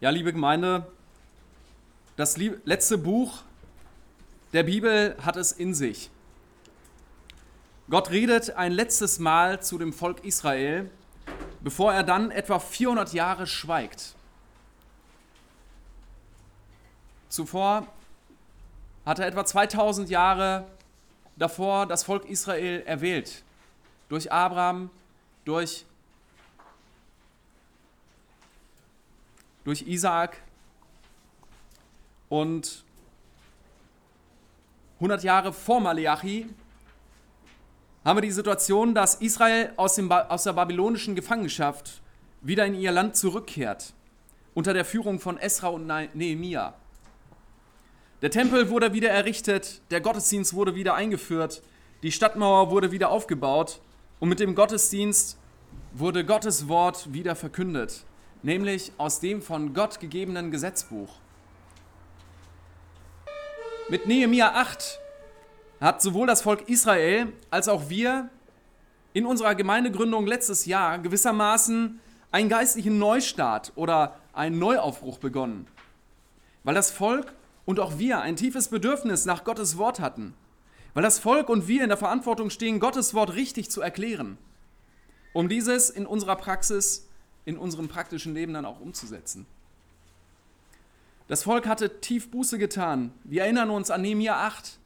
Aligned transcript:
Ja, 0.00 0.10
liebe 0.10 0.32
Gemeinde, 0.32 0.86
das 2.14 2.36
letzte 2.36 2.98
Buch 2.98 3.40
der 4.52 4.62
Bibel 4.62 5.16
hat 5.20 5.34
es 5.34 5.50
in 5.50 5.74
sich. 5.74 6.08
Gott 7.90 8.10
redet 8.10 8.50
ein 8.50 8.70
letztes 8.70 9.18
Mal 9.18 9.60
zu 9.60 9.76
dem 9.76 9.92
Volk 9.92 10.24
Israel, 10.24 10.88
bevor 11.62 11.92
er 11.92 12.04
dann 12.04 12.30
etwa 12.30 12.60
400 12.60 13.12
Jahre 13.12 13.48
schweigt. 13.48 14.14
Zuvor 17.28 17.88
hat 19.04 19.18
er 19.18 19.26
etwa 19.26 19.44
2000 19.44 20.08
Jahre 20.10 20.64
davor 21.34 21.86
das 21.86 22.04
Volk 22.04 22.24
Israel 22.26 22.84
erwählt. 22.86 23.42
Durch 24.08 24.30
Abraham, 24.30 24.90
durch, 25.44 25.86
durch 29.68 29.82
Isaak 29.82 30.38
und 32.30 32.84
100 34.94 35.22
Jahre 35.22 35.52
vor 35.52 35.78
Malachi 35.78 36.46
haben 38.02 38.16
wir 38.16 38.22
die 38.22 38.30
Situation, 38.30 38.94
dass 38.94 39.16
Israel 39.16 39.74
aus, 39.76 39.96
dem, 39.96 40.10
aus 40.10 40.44
der 40.44 40.54
babylonischen 40.54 41.14
Gefangenschaft 41.14 42.00
wieder 42.40 42.64
in 42.64 42.76
ihr 42.76 42.92
Land 42.92 43.16
zurückkehrt, 43.16 43.92
unter 44.54 44.72
der 44.72 44.86
Führung 44.86 45.20
von 45.20 45.36
Esra 45.36 45.68
und 45.68 45.86
Nehemia. 45.86 46.72
Der 48.22 48.30
Tempel 48.30 48.70
wurde 48.70 48.94
wieder 48.94 49.10
errichtet, 49.10 49.82
der 49.90 50.00
Gottesdienst 50.00 50.54
wurde 50.54 50.76
wieder 50.76 50.94
eingeführt, 50.94 51.62
die 52.02 52.10
Stadtmauer 52.10 52.70
wurde 52.70 52.90
wieder 52.90 53.10
aufgebaut 53.10 53.82
und 54.18 54.30
mit 54.30 54.40
dem 54.40 54.54
Gottesdienst 54.54 55.36
wurde 55.92 56.24
Gottes 56.24 56.68
Wort 56.68 57.12
wieder 57.12 57.36
verkündet, 57.36 58.06
nämlich 58.42 58.92
aus 58.98 59.20
dem 59.20 59.42
von 59.42 59.74
Gott 59.74 60.00
gegebenen 60.00 60.50
Gesetzbuch. 60.50 61.16
Mit 63.88 64.06
Nehemia 64.06 64.52
8 64.54 64.98
hat 65.80 66.02
sowohl 66.02 66.26
das 66.26 66.42
Volk 66.42 66.68
Israel 66.68 67.32
als 67.50 67.68
auch 67.68 67.88
wir 67.88 68.28
in 69.12 69.26
unserer 69.26 69.54
Gemeindegründung 69.54 70.26
letztes 70.26 70.66
Jahr 70.66 70.98
gewissermaßen 70.98 72.00
einen 72.30 72.48
geistlichen 72.48 72.98
Neustart 72.98 73.72
oder 73.74 74.16
einen 74.32 74.58
Neuaufbruch 74.58 75.18
begonnen, 75.18 75.66
weil 76.64 76.74
das 76.74 76.90
Volk 76.90 77.32
und 77.64 77.80
auch 77.80 77.98
wir 77.98 78.20
ein 78.20 78.36
tiefes 78.36 78.68
Bedürfnis 78.68 79.24
nach 79.24 79.44
Gottes 79.44 79.78
Wort 79.78 80.00
hatten, 80.00 80.34
weil 80.94 81.02
das 81.02 81.18
Volk 81.18 81.48
und 81.48 81.66
wir 81.68 81.82
in 81.82 81.88
der 81.88 81.98
Verantwortung 81.98 82.50
stehen, 82.50 82.80
Gottes 82.80 83.14
Wort 83.14 83.34
richtig 83.34 83.70
zu 83.70 83.80
erklären, 83.80 84.36
um 85.32 85.48
dieses 85.48 85.90
in 85.90 86.06
unserer 86.06 86.36
Praxis, 86.36 87.07
in 87.48 87.56
unserem 87.56 87.88
praktischen 87.88 88.34
Leben 88.34 88.52
dann 88.52 88.66
auch 88.66 88.78
umzusetzen. 88.78 89.46
Das 91.28 91.44
Volk 91.44 91.66
hatte 91.66 92.02
tief 92.02 92.30
Buße 92.30 92.58
getan. 92.58 93.10
Wir 93.24 93.44
erinnern 93.44 93.70
uns 93.70 93.90
an 93.90 94.02
Nehemiah 94.02 94.46
8, 94.46 94.78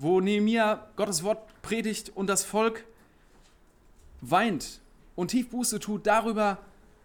wo 0.00 0.20
Nehemiah 0.20 0.88
Gottes 0.96 1.22
Wort 1.22 1.38
predigt 1.62 2.10
und 2.16 2.26
das 2.26 2.44
Volk 2.44 2.84
weint 4.20 4.80
und 5.14 5.28
tief 5.28 5.50
Buße 5.50 5.78
tut 5.78 6.04
darüber, 6.08 6.58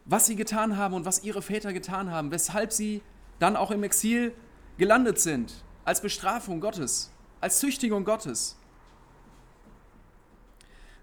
was 0.05 0.25
sie 0.25 0.35
getan 0.35 0.75
haben 0.75 0.95
und 0.95 1.05
was 1.05 1.23
ihre 1.23 1.43
Väter 1.43 1.71
getan 1.71 2.09
haben, 2.09 2.31
weshalb 2.31 2.73
sie 2.73 3.03
dann 3.37 3.55
auch 3.55 3.69
im 3.69 3.83
Exil 3.83 4.33
gelandet 4.79 5.19
sind, 5.19 5.53
als 5.85 6.01
Bestrafung 6.01 6.61
Gottes, 6.61 7.11
als 7.41 7.59
Züchtigung 7.59 8.05
Gottes. 8.05 8.57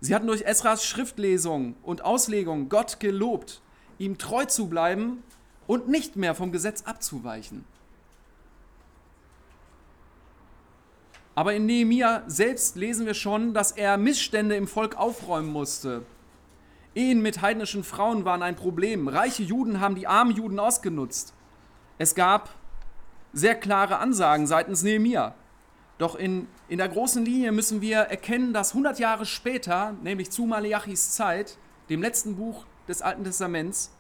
Sie 0.01 0.13
hatten 0.13 0.27
durch 0.27 0.43
Esras 0.43 0.85
Schriftlesung 0.85 1.77
und 1.85 2.05
Auslegung 2.05 2.69
Gott 2.69 2.99
gelobt, 2.99 3.63
ihm 3.99 4.19
treu 4.19 4.45
zu 4.45 4.69
bleiben 4.69 5.23
und 5.67 5.89
nicht 5.89 6.17
mehr 6.17 6.35
vom 6.35 6.53
Gesetz 6.53 6.83
abzuweichen. 6.83 7.65
Aber 11.35 11.53
in 11.53 11.67
Nehemia 11.67 12.23
selbst 12.27 12.77
lesen 12.77 13.05
wir 13.05 13.15
schon, 13.15 13.53
dass 13.53 13.73
er 13.73 13.99
Missstände 13.99 14.57
im 14.57 14.67
Volk 14.67 14.97
aufräumen 14.97 15.53
musste. 15.53 16.03
Ehen 16.95 17.21
mit 17.21 17.43
heidnischen 17.43 17.85
Frauen 17.85 18.25
waren 18.25 18.43
ein 18.43 18.57
Problem. 18.57 19.07
Reiche 19.07 19.43
Juden 19.43 19.81
haben 19.81 19.97
die 19.97 20.07
armen 20.07 20.35
Juden 20.35 20.59
ausgenutzt. 20.59 21.35
Es 21.99 22.15
gab 22.15 22.49
sehr 23.35 23.55
klare 23.55 23.99
Ansagen 23.99 24.47
seitens 24.47 24.83
Nehemia. 24.83 25.35
Doch 25.99 26.15
in, 26.15 26.49
in 26.69 26.79
der 26.79 26.89
großen 26.89 27.23
Linie 27.23 27.53
müssen 27.53 27.83
wir 27.83 27.99
erkennen, 27.99 28.55
dass 28.55 28.71
100 28.71 28.99
Jahre 28.99 29.27
später, 29.27 29.95
nämlich 30.03 30.31
zu 30.31 30.47
Maleachis 30.47 31.11
Zeit, 31.11 31.59
dem 31.91 32.01
letzten 32.01 32.37
Buch 32.37 32.65
des 32.89 33.03
Alten 33.03 33.25
Testaments, 33.25 33.91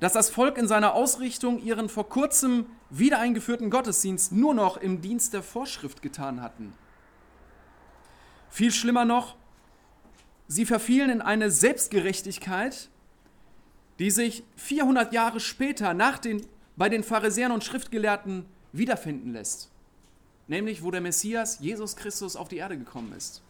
dass 0.00 0.14
das 0.14 0.30
Volk 0.30 0.56
in 0.56 0.66
seiner 0.66 0.94
Ausrichtung 0.94 1.62
ihren 1.62 1.88
vor 1.88 2.08
kurzem 2.08 2.66
wieder 2.88 3.18
eingeführten 3.18 3.70
Gottesdienst 3.70 4.32
nur 4.32 4.54
noch 4.54 4.76
im 4.78 5.00
Dienst 5.00 5.34
der 5.34 5.42
Vorschrift 5.42 6.02
getan 6.02 6.42
hatten. 6.42 6.72
Viel 8.48 8.72
schlimmer 8.72 9.04
noch, 9.04 9.36
sie 10.48 10.66
verfielen 10.66 11.10
in 11.10 11.20
eine 11.20 11.50
Selbstgerechtigkeit, 11.50 12.88
die 13.98 14.10
sich 14.10 14.42
400 14.56 15.12
Jahre 15.12 15.38
später 15.38 15.94
nach 15.94 16.18
den, 16.18 16.46
bei 16.76 16.88
den 16.88 17.04
Pharisäern 17.04 17.52
und 17.52 17.62
Schriftgelehrten 17.62 18.46
wiederfinden 18.72 19.32
lässt, 19.32 19.70
nämlich 20.48 20.82
wo 20.82 20.90
der 20.90 21.02
Messias 21.02 21.58
Jesus 21.60 21.94
Christus 21.94 22.34
auf 22.34 22.48
die 22.48 22.56
Erde 22.56 22.78
gekommen 22.78 23.12
ist. 23.16 23.42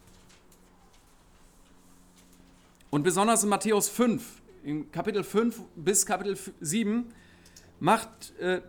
Und 2.91 3.03
besonders 3.03 3.41
in 3.41 3.49
Matthäus 3.49 3.89
5 3.89 4.41
in 4.63 4.91
Kapitel 4.91 5.23
5 5.23 5.59
bis 5.75 6.05
Kapitel 6.05 6.37
7 6.59 7.11
macht, 7.79 8.37
äh, 8.39 8.61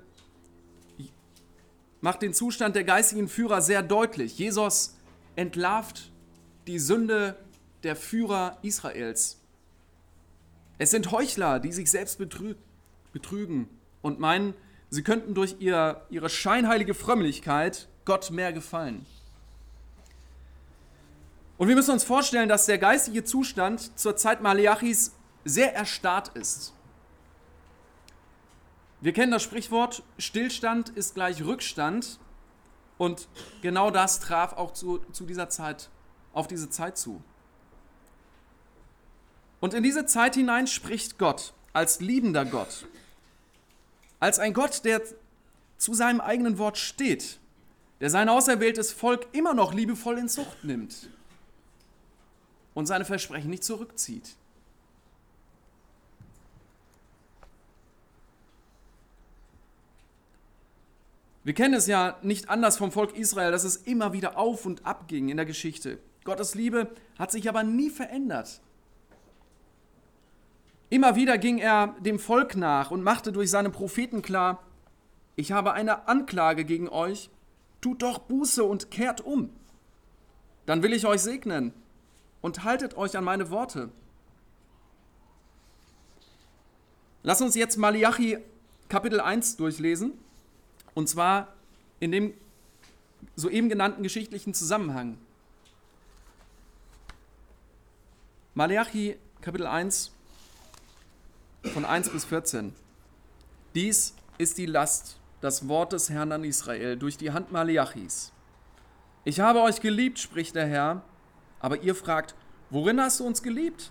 macht 2.00 2.22
den 2.22 2.32
Zustand 2.32 2.76
der 2.76 2.84
geistigen 2.84 3.28
Führer 3.28 3.60
sehr 3.60 3.82
deutlich. 3.82 4.38
Jesus 4.38 4.96
entlarvt 5.36 6.10
die 6.66 6.78
Sünde 6.78 7.36
der 7.82 7.96
Führer 7.96 8.58
Israels. 8.62 9.38
Es 10.78 10.90
sind 10.90 11.10
Heuchler, 11.10 11.60
die 11.60 11.72
sich 11.72 11.90
selbst 11.90 12.18
betrügen 12.18 13.68
und 14.02 14.18
meinen, 14.18 14.54
sie 14.88 15.02
könnten 15.02 15.34
durch 15.34 15.56
ihr, 15.58 16.06
ihre 16.10 16.28
scheinheilige 16.28 16.94
Frömmlichkeit 16.94 17.88
Gott 18.04 18.30
mehr 18.30 18.52
gefallen. 18.52 19.04
Und 21.62 21.68
wir 21.68 21.76
müssen 21.76 21.92
uns 21.92 22.02
vorstellen, 22.02 22.48
dass 22.48 22.66
der 22.66 22.76
geistige 22.76 23.22
Zustand 23.22 23.96
zur 23.96 24.16
Zeit 24.16 24.42
Maleachis 24.42 25.12
sehr 25.44 25.72
erstarrt 25.72 26.36
ist. 26.36 26.72
Wir 29.00 29.12
kennen 29.12 29.30
das 29.30 29.44
Sprichwort, 29.44 30.02
Stillstand 30.18 30.88
ist 30.88 31.14
gleich 31.14 31.44
Rückstand 31.44 32.18
und 32.98 33.28
genau 33.60 33.92
das 33.92 34.18
traf 34.18 34.54
auch 34.54 34.72
zu, 34.72 35.04
zu 35.12 35.24
dieser 35.24 35.50
Zeit, 35.50 35.88
auf 36.32 36.48
diese 36.48 36.68
Zeit 36.68 36.98
zu. 36.98 37.22
Und 39.60 39.72
in 39.72 39.84
diese 39.84 40.04
Zeit 40.04 40.34
hinein 40.34 40.66
spricht 40.66 41.16
Gott 41.16 41.54
als 41.72 42.00
liebender 42.00 42.44
Gott, 42.44 42.88
als 44.18 44.40
ein 44.40 44.52
Gott, 44.52 44.84
der 44.84 45.00
zu 45.78 45.94
seinem 45.94 46.20
eigenen 46.20 46.58
Wort 46.58 46.76
steht, 46.76 47.38
der 48.00 48.10
sein 48.10 48.28
auserwähltes 48.28 48.90
Volk 48.90 49.28
immer 49.30 49.54
noch 49.54 49.72
liebevoll 49.72 50.18
in 50.18 50.28
Zucht 50.28 50.64
nimmt 50.64 51.08
und 52.74 52.86
seine 52.86 53.04
Versprechen 53.04 53.50
nicht 53.50 53.64
zurückzieht. 53.64 54.36
Wir 61.44 61.54
kennen 61.54 61.74
es 61.74 61.88
ja 61.88 62.18
nicht 62.22 62.48
anders 62.50 62.76
vom 62.76 62.92
Volk 62.92 63.16
Israel, 63.16 63.50
dass 63.50 63.64
es 63.64 63.76
immer 63.76 64.12
wieder 64.12 64.38
auf 64.38 64.64
und 64.64 64.86
ab 64.86 65.08
ging 65.08 65.28
in 65.28 65.36
der 65.36 65.46
Geschichte. 65.46 65.98
Gottes 66.24 66.54
Liebe 66.54 66.92
hat 67.18 67.32
sich 67.32 67.48
aber 67.48 67.64
nie 67.64 67.90
verändert. 67.90 68.60
Immer 70.88 71.16
wieder 71.16 71.38
ging 71.38 71.58
er 71.58 71.96
dem 72.00 72.20
Volk 72.20 72.54
nach 72.56 72.92
und 72.92 73.02
machte 73.02 73.32
durch 73.32 73.50
seine 73.50 73.70
Propheten 73.70 74.22
klar, 74.22 74.62
ich 75.34 75.50
habe 75.50 75.72
eine 75.72 76.06
Anklage 76.06 76.64
gegen 76.64 76.88
euch, 76.88 77.30
tut 77.80 78.02
doch 78.02 78.18
Buße 78.18 78.62
und 78.62 78.90
kehrt 78.90 79.20
um. 79.20 79.50
Dann 80.66 80.82
will 80.82 80.92
ich 80.92 81.06
euch 81.06 81.22
segnen 81.22 81.72
und 82.42 82.64
haltet 82.64 82.96
euch 82.96 83.16
an 83.16 83.24
meine 83.24 83.50
Worte. 83.50 83.88
Lass 87.22 87.40
uns 87.40 87.54
jetzt 87.54 87.76
Malachi 87.78 88.38
Kapitel 88.88 89.20
1 89.20 89.56
durchlesen. 89.56 90.12
Und 90.94 91.08
zwar 91.08 91.54
in 92.00 92.12
dem 92.12 92.34
soeben 93.36 93.68
genannten 93.68 94.02
geschichtlichen 94.02 94.52
Zusammenhang. 94.52 95.16
Malachi 98.54 99.16
Kapitel 99.40 99.66
1 99.66 100.12
von 101.72 101.84
1 101.84 102.10
bis 102.10 102.24
14. 102.24 102.74
Dies 103.74 104.14
ist 104.36 104.58
die 104.58 104.66
Last, 104.66 105.16
das 105.40 105.68
Wort 105.68 105.92
des 105.92 106.10
Herrn 106.10 106.32
an 106.32 106.44
Israel 106.44 106.98
durch 106.98 107.16
die 107.16 107.30
Hand 107.30 107.52
Malachis. 107.52 108.32
Ich 109.24 109.40
habe 109.40 109.62
euch 109.62 109.80
geliebt, 109.80 110.18
spricht 110.18 110.54
der 110.56 110.66
Herr, 110.66 111.02
aber 111.62 111.82
ihr 111.82 111.94
fragt, 111.94 112.34
worin 112.68 113.00
hast 113.00 113.20
du 113.20 113.24
uns 113.24 113.42
geliebt? 113.42 113.90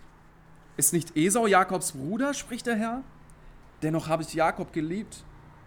Ist 0.78 0.94
nicht 0.94 1.18
Esau 1.18 1.48
Jakobs 1.48 1.94
Bruder, 1.94 2.36
spricht 2.36 2.68
der 2.68 2.76
Herr? 2.76 3.04
Dennoch 3.82 4.08
habe 4.08 4.22
ich 4.22 4.34
Jakob 4.34 4.74
geliebt, 4.74 5.24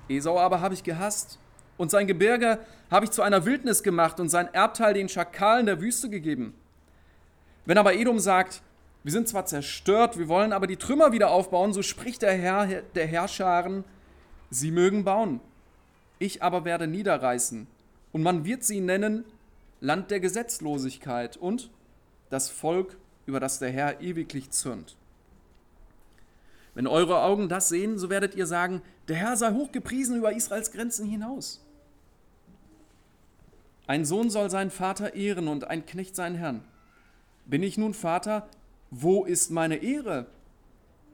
Esau 0.08 0.38
aber 0.38 0.60
habe 0.60 0.74
ich 0.74 0.84
gehasst. 0.84 1.40
Und 1.76 1.90
sein 1.90 2.06
Gebirge 2.06 2.60
habe 2.88 3.06
ich 3.06 3.10
zu 3.10 3.22
einer 3.22 3.44
Wildnis 3.44 3.82
gemacht 3.82 4.20
und 4.20 4.28
sein 4.28 4.52
Erbteil 4.54 4.94
den 4.94 5.08
Schakalen 5.08 5.66
der 5.66 5.80
Wüste 5.80 6.08
gegeben. 6.08 6.54
Wenn 7.64 7.78
aber 7.78 7.94
Edom 7.94 8.20
sagt, 8.20 8.62
wir 9.02 9.10
sind 9.10 9.26
zwar 9.26 9.46
zerstört, 9.46 10.18
wir 10.18 10.28
wollen 10.28 10.52
aber 10.52 10.66
die 10.66 10.76
Trümmer 10.76 11.10
wieder 11.10 11.30
aufbauen, 11.30 11.72
so 11.72 11.82
spricht 11.82 12.22
der 12.22 12.34
Herr 12.34 12.82
der 12.94 13.06
Herrscharen, 13.06 13.84
sie 14.50 14.70
mögen 14.70 15.04
bauen, 15.04 15.40
ich 16.18 16.42
aber 16.42 16.64
werde 16.64 16.86
niederreißen. 16.86 17.66
Und 18.12 18.22
man 18.22 18.44
wird 18.44 18.62
sie 18.62 18.80
nennen 18.80 19.24
Land 19.80 20.10
der 20.10 20.20
Gesetzlosigkeit 20.20 21.36
und 21.36 21.70
das 22.30 22.50
Volk, 22.50 22.96
über 23.26 23.40
das 23.40 23.58
der 23.58 23.70
Herr 23.70 24.00
ewiglich 24.00 24.50
zürnt. 24.50 24.96
Wenn 26.74 26.86
eure 26.86 27.22
Augen 27.22 27.48
das 27.48 27.68
sehen, 27.68 27.98
so 27.98 28.10
werdet 28.10 28.34
ihr 28.34 28.46
sagen, 28.46 28.82
der 29.08 29.16
Herr 29.16 29.36
sei 29.36 29.52
hochgepriesen 29.52 30.16
über 30.16 30.32
Israels 30.32 30.72
Grenzen 30.72 31.08
hinaus. 31.08 31.64
Ein 33.86 34.04
Sohn 34.04 34.30
soll 34.30 34.50
seinen 34.50 34.70
Vater 34.70 35.14
ehren 35.14 35.46
und 35.46 35.64
ein 35.64 35.86
Knecht 35.86 36.16
seinen 36.16 36.36
Herrn. 36.36 36.64
Bin 37.46 37.62
ich 37.62 37.76
nun 37.76 37.94
Vater, 37.94 38.48
wo 38.90 39.24
ist 39.24 39.50
meine 39.50 39.76
Ehre? 39.76 40.26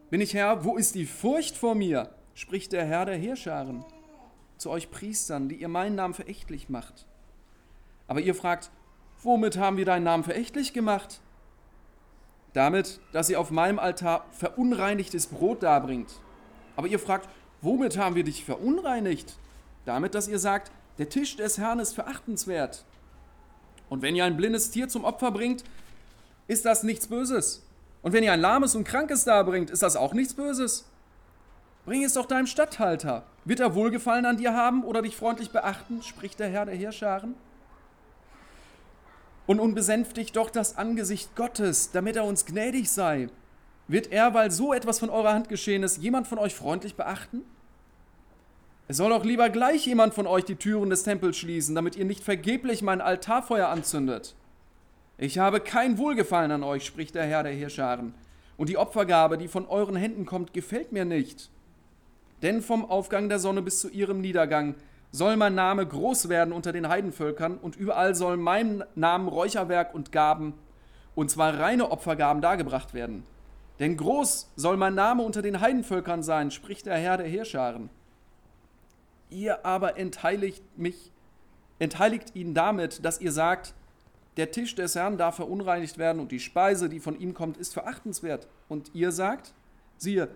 Bin 0.08 0.20
ich 0.20 0.34
Herr, 0.34 0.64
wo 0.64 0.76
ist 0.76 0.94
die 0.94 1.06
Furcht 1.06 1.56
vor 1.56 1.74
mir? 1.74 2.10
spricht 2.34 2.72
der 2.72 2.86
Herr 2.86 3.04
der 3.04 3.16
Heerscharen 3.16 3.84
zu 4.56 4.70
euch 4.70 4.90
Priestern, 4.90 5.48
die 5.48 5.56
ihr 5.56 5.68
meinen 5.68 5.96
Namen 5.96 6.14
verächtlich 6.14 6.68
macht. 6.68 7.06
Aber 8.06 8.20
ihr 8.20 8.34
fragt, 8.34 8.70
womit 9.22 9.56
haben 9.58 9.76
wir 9.76 9.84
deinen 9.84 10.04
Namen 10.04 10.24
verächtlich 10.24 10.72
gemacht? 10.72 11.20
Damit, 12.52 13.00
dass 13.12 13.30
ihr 13.30 13.38
auf 13.38 13.50
meinem 13.50 13.78
Altar 13.78 14.24
verunreinigtes 14.32 15.26
Brot 15.26 15.62
darbringt. 15.62 16.10
Aber 16.76 16.88
ihr 16.88 16.98
fragt, 16.98 17.28
womit 17.60 17.96
haben 17.96 18.16
wir 18.16 18.24
dich 18.24 18.44
verunreinigt? 18.44 19.36
Damit, 19.84 20.14
dass 20.14 20.28
ihr 20.28 20.38
sagt, 20.38 20.72
der 20.98 21.08
Tisch 21.08 21.36
des 21.36 21.58
Herrn 21.58 21.78
ist 21.78 21.94
verachtenswert. 21.94 22.84
Und 23.88 24.02
wenn 24.02 24.16
ihr 24.16 24.24
ein 24.24 24.36
blindes 24.36 24.70
Tier 24.70 24.88
zum 24.88 25.04
Opfer 25.04 25.30
bringt, 25.30 25.64
ist 26.48 26.64
das 26.64 26.82
nichts 26.82 27.06
Böses. 27.06 27.62
Und 28.02 28.12
wenn 28.12 28.24
ihr 28.24 28.32
ein 28.32 28.40
lahmes 28.40 28.74
und 28.74 28.84
krankes 28.84 29.24
darbringt, 29.24 29.70
ist 29.70 29.82
das 29.82 29.96
auch 29.96 30.14
nichts 30.14 30.34
Böses. 30.34 30.86
Bring 31.84 32.04
es 32.04 32.14
doch 32.14 32.26
deinem 32.26 32.46
Statthalter. 32.46 33.24
Wird 33.44 33.60
er 33.60 33.74
Wohlgefallen 33.74 34.26
an 34.26 34.36
dir 34.36 34.54
haben 34.54 34.84
oder 34.84 35.02
dich 35.02 35.16
freundlich 35.16 35.50
beachten, 35.50 36.02
spricht 36.02 36.38
der 36.38 36.48
Herr 36.48 36.66
der 36.66 36.74
Heerscharen? 36.74 37.34
Und 39.50 39.58
unbesänftigt 39.58 40.36
doch 40.36 40.48
das 40.48 40.78
Angesicht 40.78 41.34
Gottes, 41.34 41.90
damit 41.90 42.14
er 42.14 42.24
uns 42.24 42.46
gnädig 42.46 42.88
sei. 42.88 43.26
Wird 43.88 44.12
er, 44.12 44.32
weil 44.32 44.52
so 44.52 44.72
etwas 44.72 45.00
von 45.00 45.10
eurer 45.10 45.32
Hand 45.32 45.48
geschehen 45.48 45.82
ist, 45.82 45.96
jemand 45.96 46.28
von 46.28 46.38
euch 46.38 46.54
freundlich 46.54 46.94
beachten? 46.94 47.42
Es 48.86 48.98
soll 48.98 49.10
doch 49.10 49.24
lieber 49.24 49.50
gleich 49.50 49.84
jemand 49.86 50.14
von 50.14 50.28
euch 50.28 50.44
die 50.44 50.54
Türen 50.54 50.88
des 50.88 51.02
Tempels 51.02 51.36
schließen, 51.36 51.74
damit 51.74 51.96
ihr 51.96 52.04
nicht 52.04 52.22
vergeblich 52.22 52.80
mein 52.80 53.00
Altarfeuer 53.00 53.66
anzündet. 53.66 54.36
Ich 55.18 55.38
habe 55.40 55.58
kein 55.58 55.98
Wohlgefallen 55.98 56.52
an 56.52 56.62
euch, 56.62 56.86
spricht 56.86 57.16
der 57.16 57.24
Herr 57.24 57.42
der 57.42 57.52
Heerscharen. 57.52 58.14
Und 58.56 58.68
die 58.68 58.78
Opfergabe, 58.78 59.36
die 59.36 59.48
von 59.48 59.66
euren 59.66 59.96
Händen 59.96 60.26
kommt, 60.26 60.54
gefällt 60.54 60.92
mir 60.92 61.04
nicht. 61.04 61.50
Denn 62.42 62.62
vom 62.62 62.88
Aufgang 62.88 63.28
der 63.28 63.40
Sonne 63.40 63.62
bis 63.62 63.80
zu 63.80 63.88
ihrem 63.88 64.20
Niedergang 64.20 64.76
soll 65.12 65.36
mein 65.36 65.54
Name 65.54 65.86
groß 65.86 66.28
werden 66.28 66.52
unter 66.52 66.72
den 66.72 66.88
Heidenvölkern 66.88 67.58
und 67.58 67.76
überall 67.76 68.14
soll 68.14 68.36
mein 68.36 68.84
Namen 68.94 69.28
Räucherwerk 69.28 69.94
und 69.94 70.12
Gaben, 70.12 70.54
und 71.14 71.30
zwar 71.30 71.58
reine 71.58 71.90
Opfergaben, 71.90 72.40
dargebracht 72.40 72.94
werden. 72.94 73.24
Denn 73.80 73.96
groß 73.96 74.52
soll 74.56 74.76
mein 74.76 74.94
Name 74.94 75.22
unter 75.22 75.42
den 75.42 75.60
Heidenvölkern 75.60 76.22
sein, 76.22 76.50
spricht 76.50 76.86
der 76.86 76.96
Herr 76.96 77.16
der 77.16 77.26
Heerscharen. 77.26 77.90
Ihr 79.30 79.64
aber 79.64 79.96
entheiligt 79.96 80.62
mich, 80.78 81.10
entheiligt 81.78 82.36
ihn 82.36 82.54
damit, 82.54 83.04
dass 83.04 83.20
ihr 83.20 83.32
sagt, 83.32 83.74
der 84.36 84.52
Tisch 84.52 84.74
des 84.74 84.94
Herrn 84.94 85.18
darf 85.18 85.36
verunreinigt 85.36 85.98
werden 85.98 86.20
und 86.20 86.30
die 86.30 86.40
Speise, 86.40 86.88
die 86.88 87.00
von 87.00 87.18
ihm 87.18 87.34
kommt, 87.34 87.56
ist 87.56 87.72
verachtenswert. 87.72 88.46
Und 88.68 88.94
ihr 88.94 89.12
sagt, 89.12 89.54
siehe, 89.96 90.28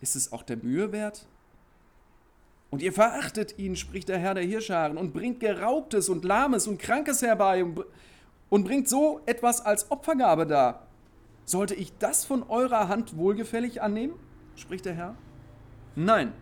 ist 0.00 0.16
es 0.16 0.32
auch 0.32 0.42
der 0.42 0.58
Mühe 0.58 0.92
wert? 0.92 1.26
Und 2.72 2.80
ihr 2.80 2.94
verachtet 2.94 3.58
ihn, 3.58 3.76
spricht 3.76 4.08
der 4.08 4.18
Herr 4.18 4.32
der 4.32 4.44
Hirscharen, 4.44 4.96
und 4.96 5.12
bringt 5.12 5.40
Geraubtes 5.40 6.08
und 6.08 6.24
Lahmes 6.24 6.66
und 6.66 6.78
Krankes 6.78 7.20
herbei 7.20 7.66
und 8.48 8.64
bringt 8.64 8.88
so 8.88 9.20
etwas 9.26 9.60
als 9.60 9.90
Opfergabe 9.90 10.46
dar. 10.46 10.86
Sollte 11.44 11.74
ich 11.74 11.92
das 11.98 12.24
von 12.24 12.42
eurer 12.42 12.88
Hand 12.88 13.18
wohlgefällig 13.18 13.82
annehmen? 13.82 14.14
spricht 14.56 14.86
der 14.86 14.94
Herr. 14.94 15.14
Nein. 15.96 16.32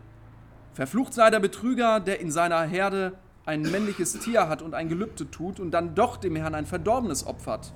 Verflucht 0.73 1.15
sei 1.15 1.31
der 1.31 1.41
Betrüger, 1.41 1.99
der 1.99 2.21
in 2.21 2.31
seiner 2.31 2.62
Herde 2.62 3.19
ein 3.44 3.62
männliches 3.62 4.12
Tier 4.21 4.49
hat 4.49 4.62
und 4.62 4.75
ein 4.75 4.88
Gelübde 4.88 5.29
tut 5.33 5.59
und 5.59 5.73
dann 5.73 5.97
doch 5.97 6.17
dem 6.17 6.37
Herrn 6.37 6.55
ein 6.55 6.67
verdorbenes 6.67 7.26
opfert. 7.26 7.73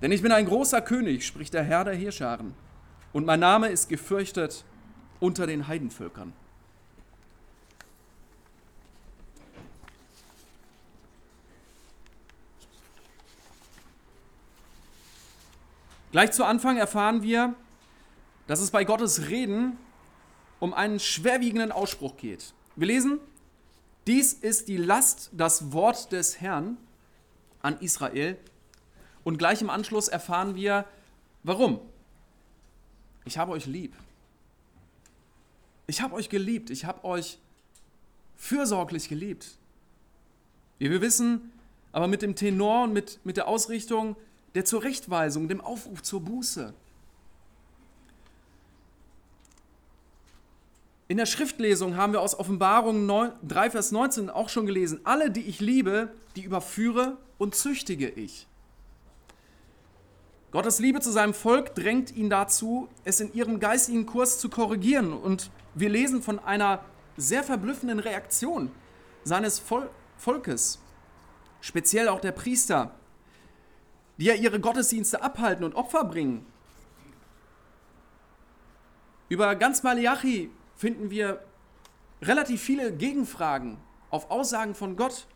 Denn 0.00 0.10
ich 0.10 0.22
bin 0.22 0.32
ein 0.32 0.46
großer 0.46 0.80
König, 0.80 1.26
spricht 1.26 1.52
der 1.52 1.64
Herr 1.64 1.84
der 1.84 1.96
Hirscharen, 1.96 2.54
und 3.12 3.26
mein 3.26 3.40
Name 3.40 3.68
ist 3.68 3.90
gefürchtet 3.90 4.64
unter 5.20 5.46
den 5.46 5.68
Heidenvölkern. 5.68 6.32
Gleich 16.12 16.32
zu 16.32 16.44
Anfang 16.44 16.76
erfahren 16.76 17.22
wir, 17.22 17.54
dass 18.46 18.60
es 18.60 18.70
bei 18.70 18.84
Gottes 18.84 19.28
Reden 19.28 19.78
um 20.60 20.74
einen 20.74 21.00
schwerwiegenden 21.00 21.72
Ausspruch 21.72 22.18
geht. 22.18 22.52
Wir 22.76 22.86
lesen, 22.86 23.18
dies 24.06 24.34
ist 24.34 24.68
die 24.68 24.76
Last, 24.76 25.30
das 25.32 25.72
Wort 25.72 26.12
des 26.12 26.38
Herrn 26.40 26.76
an 27.62 27.80
Israel. 27.80 28.36
Und 29.24 29.38
gleich 29.38 29.62
im 29.62 29.70
Anschluss 29.70 30.08
erfahren 30.08 30.54
wir, 30.54 30.84
warum. 31.44 31.80
Ich 33.24 33.38
habe 33.38 33.52
euch 33.52 33.64
lieb. 33.64 33.94
Ich 35.86 36.02
habe 36.02 36.14
euch 36.14 36.28
geliebt. 36.28 36.68
Ich 36.68 36.84
habe 36.84 37.04
euch 37.04 37.38
fürsorglich 38.36 39.08
geliebt. 39.08 39.56
Wie 40.78 40.90
wir 40.90 41.00
wissen, 41.00 41.52
aber 41.90 42.06
mit 42.06 42.20
dem 42.20 42.34
Tenor 42.34 42.84
und 42.84 42.92
mit, 42.92 43.18
mit 43.24 43.38
der 43.38 43.48
Ausrichtung, 43.48 44.14
der 44.54 44.64
Zurechtweisung, 44.64 45.48
dem 45.48 45.60
Aufruf 45.60 46.02
zur 46.02 46.20
Buße. 46.20 46.74
In 51.08 51.18
der 51.18 51.26
Schriftlesung 51.26 51.96
haben 51.96 52.12
wir 52.12 52.20
aus 52.20 52.38
Offenbarung 52.38 53.06
3, 53.42 53.70
Vers 53.70 53.92
19 53.92 54.30
auch 54.30 54.48
schon 54.48 54.66
gelesen, 54.66 55.00
alle, 55.04 55.30
die 55.30 55.42
ich 55.42 55.60
liebe, 55.60 56.10
die 56.36 56.42
überführe 56.42 57.18
und 57.38 57.54
züchtige 57.54 58.08
ich. 58.08 58.46
Gottes 60.52 60.78
Liebe 60.78 61.00
zu 61.00 61.10
seinem 61.10 61.34
Volk 61.34 61.74
drängt 61.74 62.14
ihn 62.14 62.28
dazu, 62.28 62.88
es 63.04 63.20
in 63.20 63.32
ihrem 63.32 63.58
geistigen 63.58 64.04
Kurs 64.04 64.38
zu 64.38 64.50
korrigieren. 64.50 65.14
Und 65.14 65.50
wir 65.74 65.88
lesen 65.88 66.22
von 66.22 66.38
einer 66.38 66.84
sehr 67.16 67.42
verblüffenden 67.42 67.98
Reaktion 67.98 68.70
seines 69.24 69.58
Vol 69.58 69.88
Volkes, 70.18 70.78
speziell 71.60 72.08
auch 72.08 72.20
der 72.20 72.32
Priester, 72.32 72.94
die 74.22 74.26
ja 74.26 74.34
ihre 74.34 74.60
Gottesdienste 74.60 75.20
abhalten 75.20 75.64
und 75.64 75.74
Opfer 75.74 76.04
bringen. 76.04 76.46
Über 79.28 79.56
ganz 79.56 79.82
Malachi 79.82 80.48
finden 80.76 81.10
wir 81.10 81.44
relativ 82.22 82.62
viele 82.62 82.92
Gegenfragen 82.92 83.78
auf 84.10 84.30
Aussagen 84.30 84.76
von 84.76 84.94
Gott. 84.94 85.26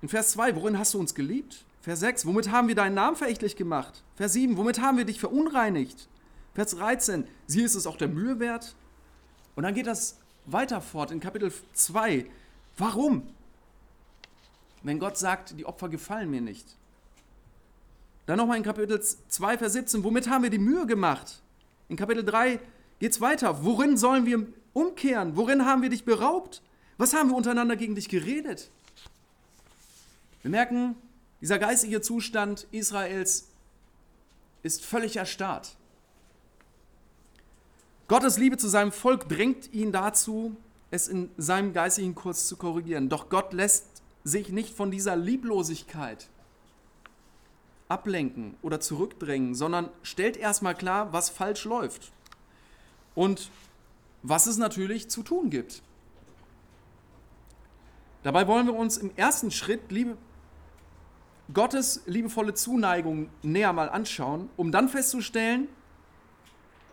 In 0.00 0.08
Vers 0.08 0.30
2, 0.30 0.56
worin 0.56 0.78
hast 0.78 0.94
du 0.94 0.98
uns 0.98 1.14
geliebt? 1.14 1.66
Vers 1.82 2.00
6, 2.00 2.24
womit 2.24 2.50
haben 2.50 2.68
wir 2.68 2.74
deinen 2.74 2.94
Namen 2.94 3.16
verächtlich 3.16 3.54
gemacht? 3.54 4.02
Vers 4.14 4.32
7, 4.32 4.56
womit 4.56 4.80
haben 4.80 4.96
wir 4.96 5.04
dich 5.04 5.20
verunreinigt? 5.20 6.08
Vers 6.54 6.70
13, 6.70 7.28
sie 7.46 7.60
ist 7.60 7.74
es 7.74 7.86
auch 7.86 7.98
der 7.98 8.08
Mühe 8.08 8.40
wert? 8.40 8.74
Und 9.56 9.64
dann 9.64 9.74
geht 9.74 9.86
das 9.86 10.18
weiter 10.46 10.80
fort 10.80 11.10
in 11.10 11.20
Kapitel 11.20 11.52
2. 11.74 12.24
Warum? 12.78 13.28
Wenn 14.82 14.98
Gott 14.98 15.18
sagt, 15.18 15.58
die 15.58 15.66
Opfer 15.66 15.90
gefallen 15.90 16.30
mir 16.30 16.40
nicht. 16.40 16.78
Dann 18.26 18.38
nochmal 18.38 18.56
in 18.56 18.62
Kapitel 18.62 19.00
2, 19.00 19.58
Vers 19.58 19.72
17, 19.72 20.04
womit 20.04 20.28
haben 20.28 20.42
wir 20.42 20.50
die 20.50 20.58
Mühe 20.58 20.86
gemacht? 20.86 21.42
In 21.88 21.96
Kapitel 21.96 22.24
3 22.24 22.60
geht 23.00 23.12
es 23.12 23.20
weiter. 23.20 23.64
Worin 23.64 23.96
sollen 23.96 24.26
wir 24.26 24.46
umkehren? 24.72 25.36
Worin 25.36 25.66
haben 25.66 25.82
wir 25.82 25.90
dich 25.90 26.04
beraubt? 26.04 26.62
Was 26.98 27.14
haben 27.14 27.30
wir 27.30 27.36
untereinander 27.36 27.76
gegen 27.76 27.94
dich 27.94 28.08
geredet? 28.08 28.70
Wir 30.42 30.50
merken, 30.50 30.94
dieser 31.40 31.58
geistige 31.58 32.00
Zustand 32.00 32.66
Israels 32.70 33.48
ist 34.62 34.84
völlig 34.84 35.16
erstarrt. 35.16 35.74
Gottes 38.06 38.38
Liebe 38.38 38.56
zu 38.56 38.68
seinem 38.68 38.92
Volk 38.92 39.28
drängt 39.28 39.72
ihn 39.72 39.90
dazu, 39.90 40.56
es 40.90 41.08
in 41.08 41.30
seinem 41.38 41.72
geistigen 41.72 42.14
Kurs 42.14 42.46
zu 42.46 42.56
korrigieren. 42.56 43.08
Doch 43.08 43.28
Gott 43.28 43.52
lässt 43.52 43.86
sich 44.22 44.50
nicht 44.50 44.76
von 44.76 44.90
dieser 44.90 45.16
Lieblosigkeit 45.16 46.28
ablenken 47.92 48.56
oder 48.62 48.80
zurückdrängen, 48.80 49.54
sondern 49.54 49.90
stellt 50.02 50.38
erstmal 50.38 50.74
klar, 50.74 51.12
was 51.12 51.28
falsch 51.28 51.64
läuft. 51.64 52.10
Und 53.14 53.50
was 54.22 54.46
es 54.46 54.56
natürlich 54.56 55.10
zu 55.10 55.22
tun 55.22 55.50
gibt. 55.50 55.82
Dabei 58.22 58.46
wollen 58.46 58.66
wir 58.66 58.74
uns 58.74 58.96
im 58.96 59.10
ersten 59.16 59.50
Schritt 59.50 59.90
liebe, 59.90 60.16
Gottes 61.52 62.02
liebevolle 62.06 62.54
Zuneigung 62.54 63.28
näher 63.42 63.72
mal 63.72 63.90
anschauen, 63.90 64.48
um 64.56 64.72
dann 64.72 64.88
festzustellen, 64.88 65.68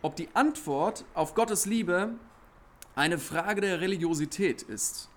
ob 0.01 0.15
die 0.15 0.27
Antwort 0.33 1.05
auf 1.13 1.33
Gottes 1.35 1.65
Liebe 1.65 2.15
eine 2.95 3.19
Frage 3.19 3.61
der 3.61 3.79
Religiosität 3.79 4.63
ist. 4.63 5.07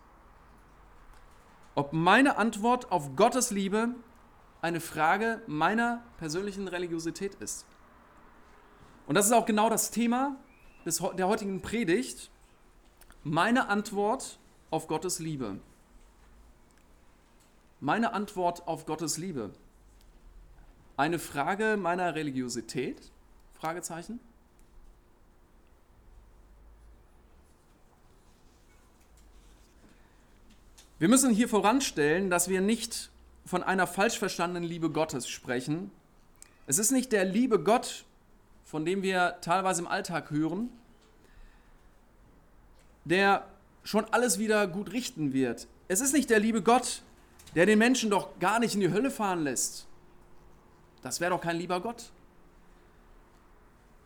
Ob 1.74 1.92
meine 1.92 2.36
Antwort 2.36 2.92
auf 2.92 3.16
Gottes 3.16 3.50
Liebe 3.50 3.94
eine 4.62 4.80
Frage 4.80 5.42
meiner 5.46 6.02
persönlichen 6.18 6.68
Religiosität 6.68 7.34
ist. 7.34 7.66
Und 9.06 9.16
das 9.16 9.26
ist 9.26 9.32
auch 9.32 9.44
genau 9.44 9.68
das 9.68 9.90
Thema 9.90 10.36
des, 10.86 11.02
der 11.18 11.26
heutigen 11.26 11.60
Predigt. 11.60 12.30
Meine 13.24 13.68
Antwort 13.68 14.38
auf 14.70 14.86
Gottes 14.86 15.18
Liebe. 15.18 15.58
Meine 17.80 18.12
Antwort 18.12 18.66
auf 18.68 18.86
Gottes 18.86 19.18
Liebe. 19.18 19.50
Eine 20.96 21.18
Frage 21.18 21.76
meiner 21.76 22.14
Religiosität? 22.14 23.10
Fragezeichen. 23.58 24.20
Wir 31.00 31.08
müssen 31.08 31.34
hier 31.34 31.48
voranstellen, 31.48 32.30
dass 32.30 32.48
wir 32.48 32.60
nicht 32.60 33.10
von 33.52 33.62
einer 33.62 33.86
falsch 33.86 34.18
verstandenen 34.18 34.66
Liebe 34.66 34.88
Gottes 34.88 35.28
sprechen. 35.28 35.90
Es 36.66 36.78
ist 36.78 36.90
nicht 36.90 37.12
der 37.12 37.26
liebe 37.26 37.62
Gott, 37.62 38.06
von 38.64 38.86
dem 38.86 39.02
wir 39.02 39.36
teilweise 39.42 39.82
im 39.82 39.88
Alltag 39.88 40.30
hören, 40.30 40.70
der 43.04 43.46
schon 43.84 44.06
alles 44.06 44.38
wieder 44.38 44.66
gut 44.66 44.92
richten 44.92 45.34
wird. 45.34 45.68
Es 45.88 46.00
ist 46.00 46.14
nicht 46.14 46.30
der 46.30 46.40
liebe 46.40 46.62
Gott, 46.62 47.02
der 47.54 47.66
den 47.66 47.78
Menschen 47.78 48.08
doch 48.08 48.38
gar 48.38 48.58
nicht 48.58 48.72
in 48.72 48.80
die 48.80 48.90
Hölle 48.90 49.10
fahren 49.10 49.42
lässt. 49.42 49.86
Das 51.02 51.20
wäre 51.20 51.32
doch 51.32 51.42
kein 51.42 51.56
lieber 51.56 51.78
Gott. 51.82 52.10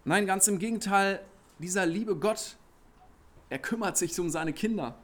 Nein, 0.04 0.26
ganz 0.26 0.48
im 0.48 0.58
Gegenteil, 0.58 1.20
dieser 1.60 1.86
liebe 1.86 2.16
Gott, 2.16 2.56
er 3.48 3.60
kümmert 3.60 3.96
sich 3.96 4.18
um 4.18 4.28
seine 4.28 4.52
Kinder. 4.52 4.96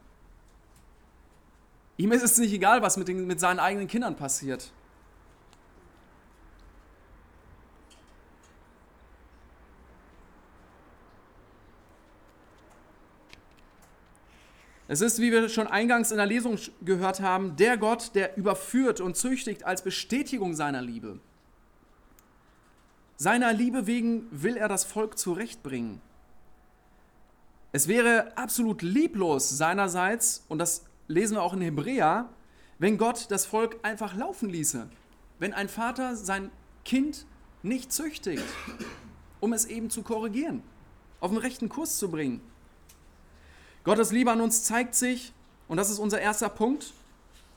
Ihm 2.02 2.10
ist 2.10 2.24
es 2.24 2.36
nicht 2.36 2.52
egal, 2.52 2.82
was 2.82 2.96
mit, 2.96 3.06
den, 3.06 3.28
mit 3.28 3.38
seinen 3.38 3.60
eigenen 3.60 3.86
Kindern 3.86 4.16
passiert. 4.16 4.72
Es 14.88 15.00
ist, 15.00 15.20
wie 15.20 15.30
wir 15.30 15.48
schon 15.48 15.68
eingangs 15.68 16.10
in 16.10 16.16
der 16.16 16.26
Lesung 16.26 16.58
gehört 16.80 17.20
haben, 17.20 17.54
der 17.54 17.76
Gott, 17.76 18.16
der 18.16 18.36
überführt 18.36 19.00
und 19.00 19.16
züchtigt 19.16 19.62
als 19.62 19.82
Bestätigung 19.82 20.54
seiner 20.54 20.82
Liebe. 20.82 21.20
Seiner 23.16 23.52
Liebe 23.52 23.86
wegen 23.86 24.26
will 24.32 24.56
er 24.56 24.66
das 24.66 24.82
Volk 24.82 25.18
zurechtbringen. 25.18 26.00
Es 27.70 27.86
wäre 27.86 28.36
absolut 28.36 28.82
lieblos 28.82 29.48
seinerseits, 29.50 30.44
und 30.48 30.58
das 30.58 30.82
lesen 31.08 31.36
wir 31.36 31.42
auch 31.42 31.52
in 31.52 31.60
Hebräer, 31.60 32.28
wenn 32.78 32.98
Gott 32.98 33.30
das 33.30 33.46
Volk 33.46 33.78
einfach 33.82 34.14
laufen 34.14 34.48
ließe. 34.48 34.88
Wenn 35.38 35.52
ein 35.54 35.68
Vater 35.68 36.16
sein 36.16 36.50
Kind 36.84 37.26
nicht 37.62 37.92
züchtigt, 37.92 38.44
um 39.40 39.52
es 39.52 39.66
eben 39.66 39.90
zu 39.90 40.02
korrigieren, 40.02 40.62
auf 41.20 41.30
den 41.30 41.38
rechten 41.38 41.68
Kurs 41.68 41.98
zu 41.98 42.10
bringen. 42.10 42.40
Gottes 43.84 44.12
Liebe 44.12 44.30
an 44.30 44.40
uns 44.40 44.64
zeigt 44.64 44.94
sich, 44.94 45.32
und 45.68 45.76
das 45.76 45.90
ist 45.90 45.98
unser 45.98 46.20
erster 46.20 46.48
Punkt, 46.48 46.92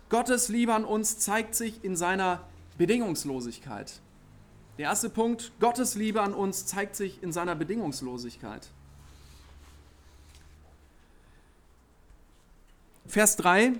Gottes 0.10 0.50
Liebe 0.50 0.74
an 0.74 0.86
uns 0.86 1.20
zeigt 1.20 1.56
sich 1.56 1.84
in 1.84 1.96
seiner 1.96 2.42
Bedingungslosigkeit. 2.78 4.00
Der 4.78 4.86
erste 4.86 5.10
Punkt, 5.10 5.52
Gottes 5.60 5.96
Liebe 5.96 6.22
an 6.22 6.34
uns 6.34 6.66
zeigt 6.66 6.96
sich 6.96 7.24
in 7.24 7.32
seiner 7.32 7.56
Bedingungslosigkeit. 7.56 8.68
Vers 13.08 13.38
3, 13.38 13.74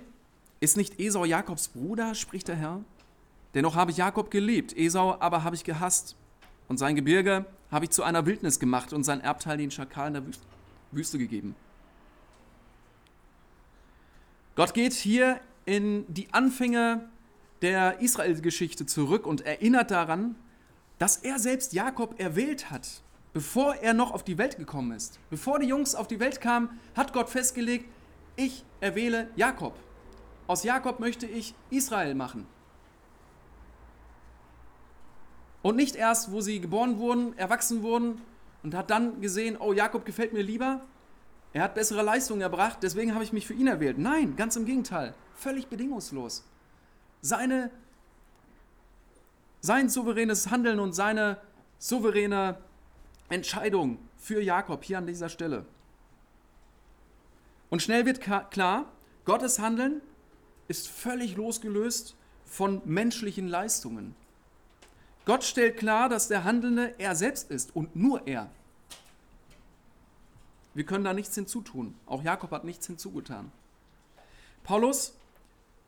ist 0.60 0.78
nicht 0.78 1.00
Esau 1.00 1.26
Jakobs 1.26 1.68
Bruder, 1.70 2.16
spricht 2.16 2.48
der 2.48 2.56
Herr? 2.56 2.82
Dennoch 3.54 3.76
habe 3.76 3.92
ich 3.92 3.98
Jakob 3.98 4.30
geliebt, 4.32 4.76
Esau 4.78 5.18
aber 5.20 5.44
habe 5.44 5.56
ich 5.56 5.64
gehasst. 5.64 6.16
Und 6.68 6.78
sein 6.78 6.96
Gebirge 6.96 7.46
habe 7.72 7.86
ich 7.86 7.92
zu 7.92 8.04
einer 8.04 8.26
Wildnis 8.26 8.60
gemacht 8.60 8.94
und 8.94 9.04
sein 9.04 9.22
Erbteil 9.22 9.58
den 9.58 9.72
Schakalen 9.72 10.14
der 10.14 10.24
Wüste 10.92 11.18
gegeben. 11.18 11.56
Gott 14.56 14.74
geht 14.74 14.94
hier 14.94 15.40
in 15.66 16.06
die 16.08 16.34
Anfänge 16.34 17.10
der 17.62 18.00
Israel-Geschichte 18.00 18.86
zurück 18.86 19.26
und 19.26 19.42
erinnert 19.42 19.92
daran, 19.92 20.36
dass 21.00 21.18
er 21.18 21.40
selbst 21.40 21.74
Jakob 21.74 22.20
erwählt 22.20 22.72
hat, 22.72 23.02
bevor 23.34 23.76
er 23.76 23.94
noch 23.94 24.12
auf 24.12 24.24
die 24.24 24.38
Welt 24.38 24.58
gekommen 24.58 24.92
ist. 24.92 25.20
Bevor 25.30 25.60
die 25.60 25.68
Jungs 25.68 25.96
auf 25.96 26.08
die 26.08 26.20
Welt 26.20 26.40
kamen, 26.40 26.70
hat 26.96 27.12
Gott 27.12 27.30
festgelegt, 27.30 27.86
ich 28.36 28.64
erwähle 28.80 29.30
Jakob. 29.36 29.76
Aus 30.48 30.64
Jakob 30.64 31.00
möchte 31.00 31.26
ich 31.26 31.56
Israel 31.70 32.14
machen. 32.14 32.46
Und 35.62 35.76
nicht 35.76 35.96
erst, 35.96 36.32
wo 36.32 36.42
sie 36.42 36.62
geboren 36.62 37.00
wurden, 37.00 37.36
erwachsen 37.38 37.82
wurden 37.82 38.22
und 38.62 38.76
hat 38.76 38.92
dann 38.92 39.22
gesehen, 39.22 39.58
oh, 39.60 39.74
Jakob 39.74 40.06
gefällt 40.06 40.32
mir 40.32 40.44
lieber, 40.44 40.82
er 41.54 41.64
hat 41.64 41.74
bessere 41.74 42.04
Leistungen 42.04 42.42
erbracht, 42.42 42.80
deswegen 42.84 43.14
habe 43.14 43.24
ich 43.24 43.34
mich 43.34 43.48
für 43.48 43.54
ihn 43.54 43.68
erwählt. 43.68 43.98
Nein, 43.98 44.36
ganz 44.36 44.56
im 44.58 44.66
Gegenteil, 44.66 45.16
völlig 45.36 45.68
bedingungslos. 45.68 46.44
Seine, 47.22 47.72
sein 49.62 49.90
souveränes 49.90 50.52
Handeln 50.52 50.80
und 50.80 50.94
seine 50.94 51.38
souveräne 51.80 52.58
Entscheidung 53.30 53.98
für 54.18 54.42
Jakob 54.42 54.84
hier 54.84 54.98
an 54.98 55.08
dieser 55.08 55.30
Stelle. 55.30 55.66
Und 57.70 57.82
schnell 57.82 58.06
wird 58.06 58.22
klar, 58.22 58.92
Gottes 59.26 59.60
Handeln 59.60 60.02
ist 60.68 60.88
völlig 60.88 61.36
losgelöst 61.36 62.16
von 62.46 62.82
menschlichen 62.86 63.48
Leistungen. 63.48 64.16
Gott 65.26 65.44
stellt 65.44 65.78
klar, 65.78 66.08
dass 66.08 66.28
der 66.28 66.44
Handelnde 66.44 66.94
er 67.00 67.16
selbst 67.16 67.50
ist 67.50 67.76
und 67.76 67.96
nur 67.96 68.28
er. 68.28 68.50
Wir 70.76 70.86
können 70.86 71.04
da 71.04 71.14
nichts 71.14 71.34
hinzutun. 71.34 71.96
Auch 72.06 72.22
Jakob 72.22 72.52
hat 72.52 72.64
nichts 72.64 72.86
hinzugetan. 72.86 73.52
Paulus 74.64 75.14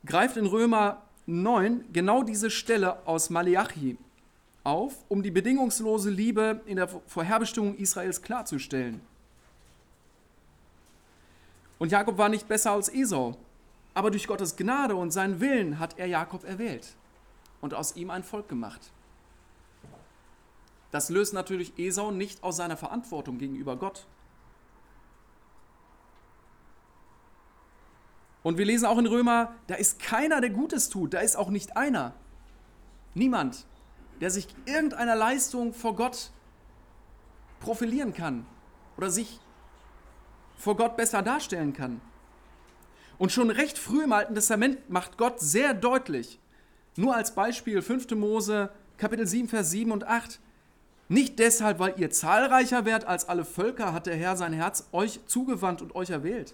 greift 0.06 0.38
in 0.38 0.46
Römer 0.46 1.04
9 1.26 1.92
genau 1.92 2.24
diese 2.24 2.50
Stelle 2.50 3.06
aus 3.06 3.30
Malachi 3.30 3.98
auf, 4.64 4.96
um 5.10 5.24
die 5.24 5.32
bedingungslose 5.32 6.10
Liebe 6.10 6.62
in 6.66 6.78
der 6.78 6.88
Vorherbestimmung 6.88 7.76
Israels 7.76 8.22
klarzustellen. 8.22 9.02
Und 11.80 11.92
Jakob 11.92 12.18
war 12.18 12.30
nicht 12.30 12.48
besser 12.48 12.72
als 12.72 12.90
Esau, 12.90 13.38
aber 13.94 14.12
durch 14.12 14.28
Gottes 14.28 14.56
Gnade 14.56 14.96
und 14.96 15.12
seinen 15.12 15.40
Willen 15.40 15.80
hat 15.80 15.98
er 15.98 16.08
Jakob 16.08 16.44
erwählt 16.44 16.96
und 17.62 17.74
aus 17.74 17.96
ihm 17.96 18.10
ein 18.10 18.24
Volk 18.24 18.48
gemacht. 18.48 18.92
Das 20.92 21.10
löst 21.10 21.34
natürlich 21.34 21.78
Esau 21.78 22.12
nicht 22.12 22.44
aus 22.44 22.58
seiner 22.58 22.78
Verantwortung 22.78 23.38
gegenüber 23.38 23.76
Gott. 23.76 24.06
Und 28.44 28.58
wir 28.58 28.66
lesen 28.66 28.86
auch 28.86 28.98
in 28.98 29.08
Römer, 29.08 29.54
da 29.68 29.76
ist 29.76 30.00
keiner, 30.00 30.40
der 30.40 30.52
Gutes 30.52 30.90
tut, 30.90 31.14
da 31.14 31.20
ist 31.20 31.36
auch 31.36 31.50
nicht 31.50 31.76
einer. 31.76 32.14
Niemand, 33.14 33.66
der 34.22 34.32
sich 34.32 34.48
irgendeiner 34.66 35.16
Leistung 35.16 35.74
vor 35.74 35.96
Gott 35.96 36.32
profilieren 37.60 38.14
kann 38.14 38.46
oder 38.96 39.10
sich 39.10 39.40
vor 40.58 40.76
Gott 40.76 40.98
besser 40.98 41.22
darstellen 41.22 41.74
kann. 41.74 42.02
Und 43.18 43.32
schon 43.32 43.50
recht 43.50 43.78
früh 43.78 44.04
im 44.04 44.14
Alten 44.14 44.36
Testament 44.36 44.90
macht 44.90 45.18
Gott 45.18 45.40
sehr 45.40 45.74
deutlich, 45.74 46.40
nur 46.96 47.16
als 47.16 47.34
Beispiel 47.34 47.82
5. 47.82 48.12
Mose 48.12 48.70
Kapitel 48.98 49.28
7, 49.28 49.48
Vers 49.48 49.72
7 49.72 49.92
und 49.92 50.06
8, 50.06 50.40
nicht 51.10 51.40
deshalb, 51.40 51.80
weil 51.80 51.94
ihr 51.98 52.10
zahlreicher 52.10 52.84
wärt 52.84 53.06
als 53.06 53.30
alle 53.30 53.46
Völker, 53.46 53.94
hat 53.94 54.08
der 54.08 54.16
Herr 54.16 54.36
sein 54.36 54.54
Herz 54.54 54.90
euch 54.92 55.22
zugewandt 55.28 55.82
und 55.82 55.96
euch 55.96 56.10
erwählt. 56.10 56.54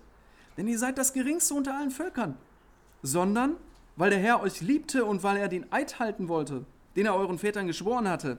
Denn 0.58 0.68
ihr 0.68 0.78
seid 0.78 0.98
das 0.98 1.14
geringste 1.14 1.56
unter 1.56 1.76
allen 1.76 1.90
Völkern, 1.90 2.38
sondern 3.02 3.56
weil 3.96 4.12
der 4.12 4.20
Herr 4.20 4.42
euch 4.42 4.62
liebte 4.62 5.06
und 5.06 5.24
weil 5.24 5.38
er 5.38 5.48
den 5.48 5.72
Eid 5.72 6.00
halten 6.00 6.28
wollte, 6.28 6.66
den 6.96 7.06
er 7.06 7.16
euren 7.16 7.40
Vätern 7.40 7.66
geschworen 7.66 8.08
hatte. 8.08 8.38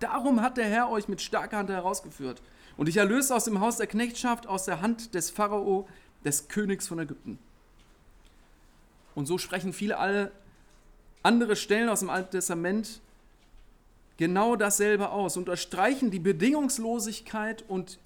Darum 0.00 0.42
hat 0.42 0.56
der 0.56 0.66
Herr 0.66 0.90
euch 0.90 1.08
mit 1.08 1.22
starker 1.22 1.58
Hand 1.58 1.70
herausgeführt 1.70 2.42
und 2.76 2.86
dich 2.86 2.96
erlöst 2.96 3.32
aus 3.32 3.44
dem 3.44 3.60
Haus 3.60 3.76
der 3.76 3.86
Knechtschaft, 3.86 4.46
aus 4.46 4.64
der 4.64 4.80
Hand 4.80 5.14
des 5.14 5.30
Pharao, 5.30 5.88
des 6.24 6.48
Königs 6.48 6.88
von 6.88 6.98
Ägypten. 6.98 7.38
Und 9.14 9.26
so 9.26 9.38
sprechen 9.38 9.72
viele 9.72 9.98
alle 9.98 10.32
andere 11.22 11.56
Stellen 11.56 11.88
aus 11.88 12.00
dem 12.00 12.10
Alten 12.10 12.30
Testament 12.30 13.00
genau 14.16 14.56
dasselbe 14.56 15.10
aus, 15.10 15.36
unterstreichen 15.36 16.10
die 16.10 16.18
Bedingungslosigkeit 16.18 17.64
und 17.68 17.98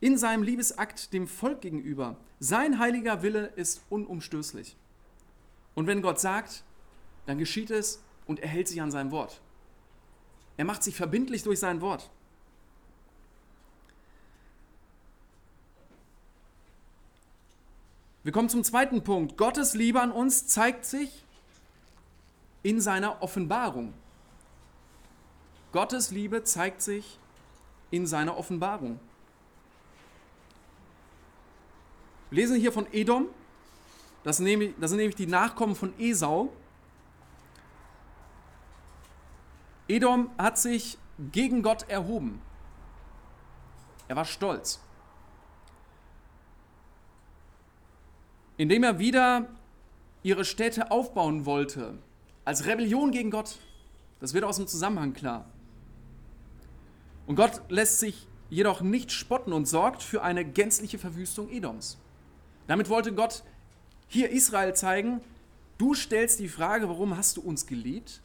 in 0.00 0.16
seinem 0.16 0.42
Liebesakt 0.42 1.12
dem 1.12 1.28
Volk 1.28 1.60
gegenüber. 1.60 2.16
Sein 2.38 2.78
heiliger 2.78 3.22
Wille 3.22 3.52
ist 3.56 3.82
unumstößlich. 3.90 4.76
Und 5.74 5.86
wenn 5.86 6.02
Gott 6.02 6.20
sagt, 6.20 6.64
dann 7.26 7.38
geschieht 7.38 7.70
es 7.70 8.02
und 8.26 8.40
er 8.40 8.48
hält 8.48 8.68
sich 8.68 8.80
an 8.80 8.90
sein 8.90 9.10
Wort. 9.10 9.40
Er 10.56 10.64
macht 10.64 10.82
sich 10.82 10.96
verbindlich 10.96 11.42
durch 11.42 11.58
sein 11.58 11.80
Wort. 11.80 12.10
Wir 18.22 18.32
kommen 18.32 18.48
zum 18.50 18.64
zweiten 18.64 19.02
Punkt. 19.02 19.36
Gottes 19.38 19.74
Liebe 19.74 20.00
an 20.00 20.12
uns 20.12 20.46
zeigt 20.46 20.84
sich 20.84 21.24
in 22.62 22.80
seiner 22.80 23.22
Offenbarung. 23.22 23.94
Gottes 25.72 26.10
Liebe 26.10 26.44
zeigt 26.44 26.82
sich 26.82 27.18
in 27.90 28.06
seiner 28.06 28.36
Offenbarung. 28.36 29.00
Wir 32.28 32.42
lesen 32.42 32.56
hier 32.56 32.72
von 32.72 32.86
Edom, 32.92 33.28
das 34.22 34.36
sind, 34.36 34.44
nämlich, 34.44 34.74
das 34.78 34.90
sind 34.90 34.98
nämlich 34.98 35.16
die 35.16 35.26
Nachkommen 35.26 35.74
von 35.74 35.98
Esau. 35.98 36.52
Edom 39.88 40.30
hat 40.36 40.58
sich 40.58 40.98
gegen 41.32 41.62
Gott 41.62 41.88
erhoben. 41.88 42.40
Er 44.08 44.16
war 44.16 44.24
stolz. 44.24 44.80
Indem 48.60 48.82
er 48.82 48.98
wieder 48.98 49.48
ihre 50.22 50.44
Städte 50.44 50.90
aufbauen 50.90 51.46
wollte, 51.46 51.96
als 52.44 52.66
Rebellion 52.66 53.10
gegen 53.10 53.30
Gott. 53.30 53.56
Das 54.20 54.34
wird 54.34 54.44
aus 54.44 54.56
dem 54.56 54.66
Zusammenhang 54.66 55.14
klar. 55.14 55.48
Und 57.26 57.36
Gott 57.36 57.62
lässt 57.70 58.00
sich 58.00 58.28
jedoch 58.50 58.82
nicht 58.82 59.12
spotten 59.12 59.54
und 59.54 59.66
sorgt 59.66 60.02
für 60.02 60.22
eine 60.22 60.44
gänzliche 60.44 60.98
Verwüstung 60.98 61.48
Edoms. 61.48 61.96
Damit 62.66 62.90
wollte 62.90 63.14
Gott 63.14 63.44
hier 64.08 64.28
Israel 64.28 64.74
zeigen, 64.74 65.22
du 65.78 65.94
stellst 65.94 66.38
die 66.38 66.48
Frage, 66.48 66.86
warum 66.86 67.16
hast 67.16 67.38
du 67.38 67.40
uns 67.40 67.64
geliebt? 67.66 68.20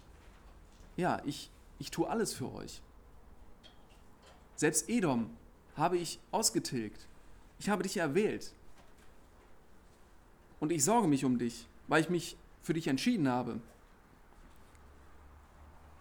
Ja, 0.98 1.22
ich, 1.24 1.50
ich 1.80 1.92
tue 1.92 2.10
alles 2.10 2.34
für 2.34 2.54
euch. 2.54 2.82
Selbst 4.58 4.90
Edom 4.90 5.30
habe 5.78 5.98
ich 5.98 6.20
ausgetilgt. 6.32 7.08
Ich 7.58 7.70
habe 7.70 7.84
dich 7.84 7.96
erwählt. 7.96 8.52
Und 10.60 10.72
ich 10.72 10.84
sorge 10.84 11.08
mich 11.08 11.26
um 11.26 11.38
dich, 11.38 11.68
weil 11.88 12.02
ich 12.02 12.10
mich 12.10 12.38
für 12.62 12.74
dich 12.74 12.88
entschieden 12.88 13.28
habe. 13.28 13.60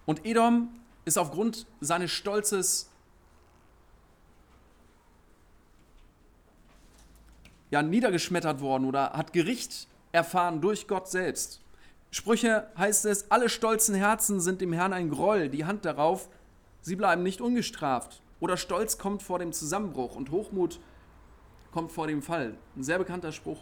Und 0.07 0.25
Edom 0.25 0.69
ist 1.05 1.19
aufgrund 1.19 1.67
seines 1.81 2.11
Stolzes 2.11 2.91
ja, 7.71 7.83
niedergeschmettert 7.83 8.61
worden 8.61 8.85
oder 8.85 9.13
hat 9.13 9.33
Gericht 9.33 9.89
erfahren 10.13 10.61
durch 10.61 10.87
Gott 10.87 11.09
selbst. 11.09 11.61
Sprüche 12.11 12.69
heißt 12.79 13.07
es, 13.07 13.31
alle 13.31 13.49
stolzen 13.49 13.97
Herzen 13.97 14.41
sind 14.41 14.61
dem 14.61 14.73
Herrn 14.73 14.93
ein 14.93 15.11
Groll, 15.11 15.49
die 15.49 15.65
Hand 15.65 15.85
darauf, 15.85 16.29
sie 16.81 16.95
bleiben 16.95 17.25
nicht 17.25 17.41
ungestraft. 17.41 18.23
Oder 18.39 18.57
Stolz 18.57 18.99
kommt 18.99 19.23
vor 19.23 19.39
dem 19.39 19.53
Zusammenbruch 19.53 20.15
und 20.15 20.31
Hochmut 20.31 20.79
kommt 21.73 21.91
vor 21.91 22.07
dem 22.07 22.23
Fall. 22.23 22.55
Ein 22.77 22.85
sehr 22.85 22.99
bekannter 22.99 23.33
Spruch. 23.33 23.59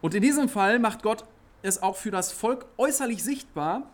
Und 0.00 0.14
in 0.14 0.22
diesem 0.22 0.48
Fall 0.48 0.78
macht 0.78 1.02
Gott 1.02 1.24
es 1.62 1.82
auch 1.82 1.96
für 1.96 2.10
das 2.10 2.32
Volk 2.32 2.66
äußerlich 2.78 3.22
sichtbar, 3.22 3.90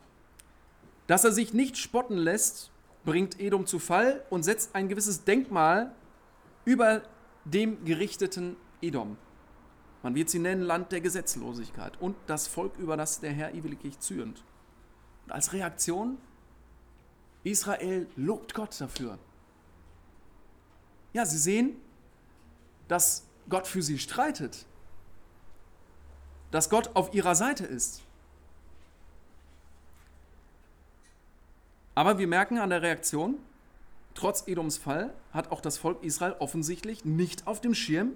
dass 1.07 1.25
er 1.25 1.33
sich 1.33 1.53
nicht 1.53 1.77
spotten 1.79 2.17
lässt, 2.17 2.71
bringt 3.05 3.41
Edom 3.41 3.67
zu 3.67 3.79
Fall 3.79 4.25
und 4.31 4.43
setzt 4.43 4.75
ein 4.75 4.89
gewisses 4.89 5.25
Denkmal 5.25 5.93
über 6.65 7.03
dem 7.45 7.85
gerichteten 7.85 8.57
Edom. 8.83 9.17
Man 10.03 10.15
wird 10.15 10.31
sie 10.31 10.39
nennen 10.39 10.63
Land 10.63 10.93
der 10.93 11.01
Gesetzlosigkeit 11.01 12.01
und 12.01 12.17
das 12.27 12.47
Volk, 12.47 12.77
über 12.79 12.97
das 12.97 13.21
der 13.21 13.33
Herr 13.33 13.55
ewiglich 13.55 13.99
zürnt. 14.01 14.43
Und 15.25 15.33
als 15.33 15.53
Reaktion, 15.53 16.19
Israel 17.43 18.07
lobt 18.17 18.55
Gott 18.55 18.81
dafür. 18.81 19.19
Ja, 21.13 21.25
sie 21.25 21.39
sehen, 21.39 21.77
dass 22.89 23.25
Gott 23.49 23.67
für 23.67 23.83
sie 23.83 23.99
streitet, 23.99 24.67
dass 26.51 26.71
Gott 26.71 26.91
auf 26.95 27.15
ihrer 27.15 27.35
Seite 27.35 27.65
ist. 27.65 28.03
Aber 31.95 32.19
wir 32.19 32.29
merken 32.29 32.59
an 32.59 32.71
der 32.71 32.83
Reaktion, 32.83 33.39
trotz 34.15 34.47
Edoms 34.47 34.77
Fall 34.77 35.15
hat 35.33 35.51
auch 35.51 35.61
das 35.61 35.79
Volk 35.79 36.03
Israel 36.03 36.37
offensichtlich 36.39 37.05
nicht 37.05 37.47
auf 37.47 37.61
dem 37.61 37.75
Schirm, 37.75 38.13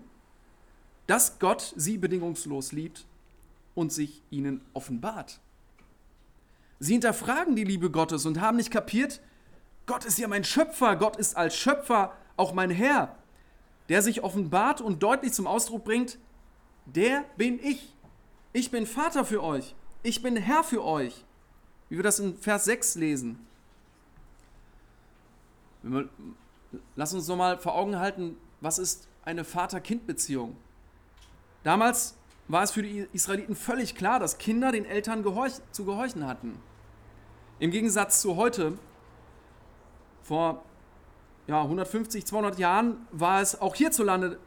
dass 1.07 1.39
Gott 1.39 1.73
sie 1.77 1.97
bedingungslos 1.99 2.73
liebt 2.73 3.07
und 3.75 3.93
sich 3.93 4.23
ihnen 4.31 4.61
offenbart. 4.75 5.41
Sie 6.79 6.93
hinterfragen 6.93 7.57
die 7.57 7.65
Liebe 7.65 7.91
Gottes 7.91 8.27
und 8.27 8.41
haben 8.41 8.57
nicht 8.57 8.71
kapiert, 8.71 9.21
Gott 9.87 10.05
ist 10.05 10.19
ja 10.19 10.29
mein 10.29 10.45
Schöpfer, 10.45 10.97
Gott 10.97 11.17
ist 11.17 11.37
als 11.37 11.57
Schöpfer 11.57 12.13
auch 12.37 12.53
mein 12.53 12.71
Herr, 12.71 13.17
der 13.89 14.03
sich 14.03 14.23
offenbart 14.23 14.81
und 14.81 15.03
deutlich 15.03 15.33
zum 15.33 15.47
Ausdruck 15.47 15.85
bringt, 15.85 16.19
der 16.87 17.25
bin 17.37 17.59
ich. 17.59 17.93
Ich 18.53 18.73
bin 18.73 18.85
Vater 18.85 19.25
für 19.25 19.45
euch, 19.45 19.77
ich 20.03 20.23
bin 20.23 20.37
Herr 20.37 20.65
für 20.65 20.85
euch, 20.85 21.25
wie 21.89 21.97
wir 21.97 22.03
das 22.03 22.19
in 22.19 22.37
Vers 22.37 22.65
6 22.65 22.97
lesen. 22.97 23.47
Lass 26.97 27.15
uns 27.15 27.29
nochmal 27.29 27.59
vor 27.59 27.77
Augen 27.77 27.99
halten, 27.99 28.37
was 28.61 28.79
ist 28.79 29.07
eine 29.25 29.45
Vater-Kind-Beziehung? 29.45 30.57
Damals 31.63 32.17
war 32.49 32.65
es 32.65 32.73
für 32.73 32.83
die 32.83 33.07
Israeliten 33.13 33.55
völlig 33.55 33.95
klar, 33.95 34.19
dass 34.19 34.39
Kinder 34.39 34.73
den 34.73 34.85
Eltern 34.85 35.23
gehorch 35.23 35.53
zu 35.71 35.85
gehorchen 35.85 36.27
hatten. 36.27 36.61
Im 37.61 37.71
Gegensatz 37.71 38.21
zu 38.21 38.35
heute, 38.35 38.77
vor 40.25 40.65
ja, 41.47 41.63
150, 41.63 42.27
200 42.27 42.59
Jahren, 42.59 43.07
war 43.13 43.41
es 43.41 43.61
auch 43.61 43.77
hierzulande 43.77 44.41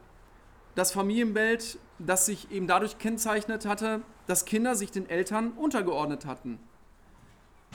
das 0.74 0.92
Familienbild, 0.92 1.78
das 1.98 2.26
sich 2.26 2.50
eben 2.50 2.66
dadurch 2.66 2.98
kennzeichnet 2.98 3.66
hatte, 3.66 4.02
dass 4.26 4.44
Kinder 4.44 4.74
sich 4.74 4.90
den 4.90 5.08
Eltern 5.08 5.52
untergeordnet 5.52 6.26
hatten. 6.26 6.58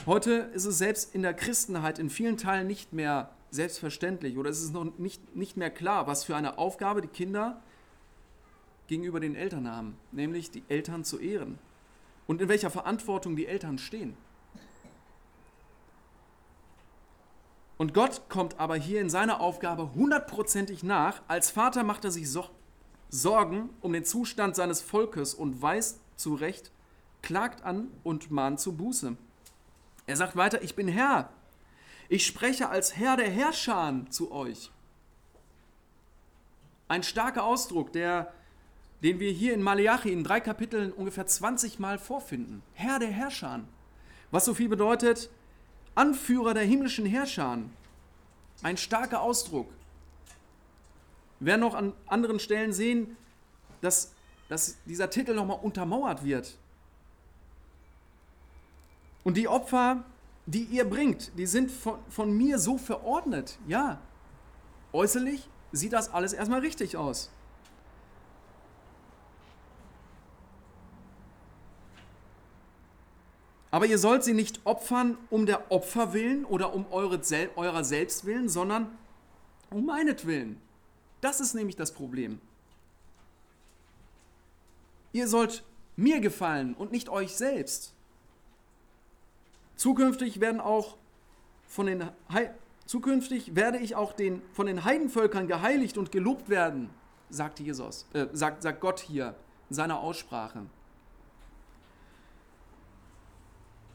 Heute 0.06 0.50
ist 0.54 0.64
es 0.64 0.78
selbst 0.78 1.14
in 1.14 1.22
der 1.22 1.34
Christenheit 1.34 1.98
in 1.98 2.10
vielen 2.10 2.36
Teilen 2.36 2.66
nicht 2.66 2.92
mehr 2.92 3.30
selbstverständlich 3.50 4.38
oder 4.38 4.50
ist 4.50 4.62
es 4.62 4.70
noch 4.70 4.84
nicht, 4.98 5.36
nicht 5.36 5.56
mehr 5.56 5.70
klar, 5.70 6.06
was 6.06 6.24
für 6.24 6.36
eine 6.36 6.58
Aufgabe 6.58 7.02
die 7.02 7.08
Kinder 7.08 7.62
gegenüber 8.86 9.20
den 9.20 9.34
Eltern 9.34 9.70
haben, 9.70 9.96
nämlich 10.12 10.50
die 10.50 10.62
Eltern 10.68 11.04
zu 11.04 11.18
ehren 11.18 11.58
und 12.26 12.40
in 12.40 12.48
welcher 12.48 12.70
Verantwortung 12.70 13.36
die 13.36 13.46
Eltern 13.46 13.78
stehen. 13.78 14.16
Und 17.76 17.94
Gott 17.94 18.28
kommt 18.28 18.60
aber 18.60 18.76
hier 18.76 19.00
in 19.00 19.08
seiner 19.08 19.40
Aufgabe 19.40 19.94
hundertprozentig 19.94 20.82
nach. 20.82 21.22
Als 21.28 21.50
Vater 21.50 21.82
macht 21.82 22.04
er 22.04 22.10
sich 22.10 22.30
Sorgen 23.10 23.70
um 23.80 23.92
den 23.92 24.04
Zustand 24.04 24.56
seines 24.56 24.80
Volkes 24.80 25.34
und 25.34 25.60
weist 25.60 26.00
zu 26.16 26.34
Recht, 26.34 26.70
klagt 27.22 27.64
an 27.64 27.88
und 28.04 28.30
mahnt 28.30 28.60
zu 28.60 28.72
Buße. 28.72 29.16
Er 30.06 30.16
sagt 30.16 30.36
weiter, 30.36 30.62
ich 30.62 30.74
bin 30.74 30.88
Herr, 30.88 31.30
ich 32.08 32.26
spreche 32.26 32.68
als 32.68 32.96
Herr 32.96 33.16
der 33.16 33.30
Herrscher 33.30 34.06
zu 34.10 34.32
euch. 34.32 34.70
Ein 36.88 37.04
starker 37.04 37.44
Ausdruck, 37.44 37.92
der, 37.92 38.32
den 39.02 39.20
wir 39.20 39.30
hier 39.30 39.54
in 39.54 39.62
Malachi 39.62 40.12
in 40.12 40.24
drei 40.24 40.40
Kapiteln 40.40 40.92
ungefähr 40.92 41.26
20 41.26 41.78
Mal 41.78 41.98
vorfinden. 41.98 42.62
Herr 42.74 42.98
der 42.98 43.10
Herrscher. 43.10 43.60
Was 44.32 44.44
so 44.44 44.54
viel 44.54 44.68
bedeutet, 44.68 45.30
Anführer 45.94 46.54
der 46.54 46.64
himmlischen 46.64 47.06
Herrscher. 47.06 47.58
Ein 48.62 48.76
starker 48.76 49.22
Ausdruck. 49.22 49.72
Wir 51.40 51.46
werden 51.46 51.60
noch 51.62 51.74
an 51.74 51.94
anderen 52.06 52.38
Stellen 52.38 52.72
sehen, 52.72 53.16
dass, 53.80 54.12
dass 54.48 54.76
dieser 54.84 55.08
Titel 55.08 55.34
nochmal 55.34 55.58
untermauert 55.60 56.22
wird. 56.22 56.56
Und 59.24 59.36
die 59.36 59.48
Opfer, 59.48 60.04
die 60.46 60.64
ihr 60.64 60.84
bringt, 60.84 61.32
die 61.38 61.46
sind 61.46 61.70
von, 61.70 61.98
von 62.10 62.36
mir 62.36 62.58
so 62.58 62.76
verordnet. 62.76 63.58
Ja, 63.66 64.00
äußerlich 64.92 65.48
sieht 65.72 65.94
das 65.94 66.12
alles 66.12 66.32
erstmal 66.34 66.60
richtig 66.60 66.96
aus. 66.96 67.30
Aber 73.70 73.86
ihr 73.86 73.98
sollt 73.98 74.24
sie 74.24 74.34
nicht 74.34 74.60
opfern 74.64 75.16
um 75.30 75.46
der 75.46 75.70
Opfer 75.70 76.12
willen 76.12 76.44
oder 76.44 76.74
um 76.74 76.86
eure, 76.90 77.20
eurer 77.56 77.84
selbst 77.84 78.24
willen, 78.24 78.48
sondern 78.48 78.88
um 79.70 79.86
meinetwillen. 79.86 80.60
Das 81.20 81.40
ist 81.40 81.54
nämlich 81.54 81.76
das 81.76 81.92
Problem. 81.92 82.40
Ihr 85.12 85.28
sollt 85.28 85.64
mir 85.96 86.20
gefallen 86.20 86.74
und 86.74 86.92
nicht 86.92 87.08
euch 87.08 87.34
selbst. 87.34 87.92
Zukünftig 89.76 90.40
werden 90.40 90.60
auch 90.60 90.96
von 91.66 91.86
den 91.86 92.10
Zukünftig 92.90 93.54
werde 93.54 93.78
ich 93.78 93.94
auch 93.94 94.12
den, 94.12 94.42
von 94.52 94.66
den 94.66 94.84
Heidenvölkern 94.84 95.46
geheiligt 95.46 95.96
und 95.96 96.10
gelobt 96.10 96.48
werden, 96.48 96.90
sagt 97.28 97.60
Jesus, 97.60 98.04
äh, 98.14 98.26
sagt, 98.32 98.62
sagt 98.62 98.80
Gott 98.80 98.98
hier 98.98 99.36
in 99.68 99.76
seiner 99.76 100.00
Aussprache. 100.00 100.66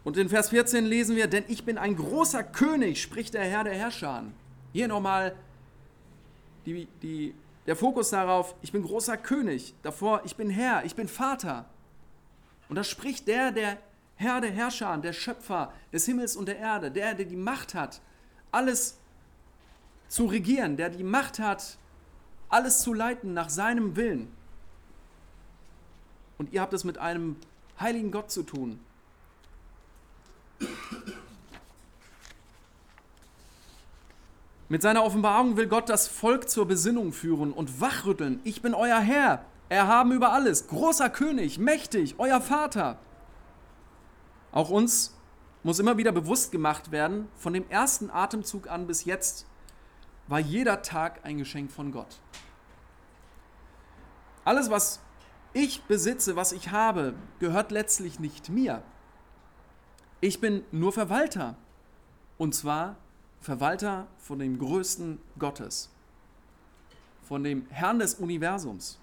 Und 0.05 0.15
in 0.15 0.29
Vers 0.29 0.47
14 0.47 0.85
lesen 0.85 1.17
wir, 1.17 1.27
denn 1.27 1.43
ich 1.49 1.65
bin 1.65 1.77
ein 1.77 1.97
großer 1.97 2.41
König, 2.41 3.01
spricht 3.01 3.33
der 3.33 3.43
Herr 3.43 3.65
der 3.65 3.73
Herrscher. 3.73 4.23
Hier 4.71 4.87
nochmal 4.87 5.35
die, 6.65 6.87
die, 7.01 7.35
der 7.65 7.75
Fokus 7.75 8.09
darauf, 8.09 8.55
ich 8.61 8.71
bin 8.71 8.83
großer 8.83 9.17
König, 9.17 9.73
davor, 9.81 10.21
ich 10.25 10.35
bin 10.35 10.49
Herr, 10.49 10.85
ich 10.85 10.95
bin 10.95 11.07
Vater. 11.07 11.65
Und 12.69 12.75
da 12.75 12.83
spricht 12.83 13.27
der, 13.27 13.51
der 13.51 13.77
Herr 14.15 14.41
der 14.41 14.51
Herrscher, 14.51 14.97
der 14.97 15.13
Schöpfer 15.13 15.73
des 15.91 16.05
Himmels 16.05 16.35
und 16.35 16.47
der 16.47 16.57
Erde, 16.57 16.89
der, 16.89 17.13
der 17.13 17.25
die 17.25 17.35
Macht 17.35 17.75
hat, 17.75 18.01
alles 18.51 18.97
zu 20.07 20.25
regieren, 20.25 20.77
der 20.77 20.89
die 20.89 21.03
Macht 21.03 21.39
hat, 21.39 21.77
alles 22.49 22.81
zu 22.81 22.93
leiten 22.93 23.33
nach 23.33 23.49
seinem 23.49 23.95
Willen. 23.95 24.31
Und 26.37 26.53
ihr 26.53 26.61
habt 26.61 26.73
es 26.73 26.83
mit 26.83 26.97
einem 26.97 27.35
heiligen 27.79 28.11
Gott 28.11 28.31
zu 28.31 28.43
tun. 28.43 28.79
Mit 34.67 34.81
seiner 34.81 35.03
Offenbarung 35.03 35.57
will 35.57 35.67
Gott 35.67 35.89
das 35.89 36.07
Volk 36.07 36.49
zur 36.49 36.67
Besinnung 36.67 37.13
führen 37.13 37.53
und 37.53 37.81
wachrütteln. 37.81 38.39
Ich 38.43 38.63
bin 38.63 38.73
euer 38.73 38.99
Herr, 38.99 39.45
erhaben 39.69 40.11
über 40.11 40.31
alles, 40.31 40.67
großer 40.67 41.09
König, 41.09 41.59
mächtig, 41.59 42.15
euer 42.17 42.41
Vater. 42.41 42.97
Auch 44.51 44.71
uns 44.71 45.15
muss 45.61 45.77
immer 45.79 45.97
wieder 45.97 46.11
bewusst 46.11 46.51
gemacht 46.51 46.91
werden, 46.91 47.27
von 47.35 47.53
dem 47.53 47.69
ersten 47.69 48.09
Atemzug 48.09 48.67
an 48.69 48.87
bis 48.87 49.05
jetzt 49.05 49.45
war 50.27 50.39
jeder 50.39 50.81
Tag 50.81 51.19
ein 51.23 51.37
Geschenk 51.37 51.71
von 51.71 51.91
Gott. 51.91 52.19
Alles, 54.43 54.71
was 54.71 54.99
ich 55.53 55.83
besitze, 55.83 56.35
was 56.35 56.51
ich 56.51 56.71
habe, 56.71 57.13
gehört 57.39 57.71
letztlich 57.71 58.19
nicht 58.19 58.49
mir. 58.49 58.81
Ich 60.21 60.41
bin 60.41 60.63
nur 60.71 60.91
Verwalter. 60.91 61.55
Und 62.37 62.55
zwar 62.55 62.97
Verwalter 63.41 64.07
von 64.17 64.39
dem 64.39 64.57
größten 64.57 65.19
Gottes, 65.37 65.89
von 67.23 67.43
dem 67.43 67.67
Herrn 67.69 67.99
des 67.99 68.15
Universums. 68.15 68.99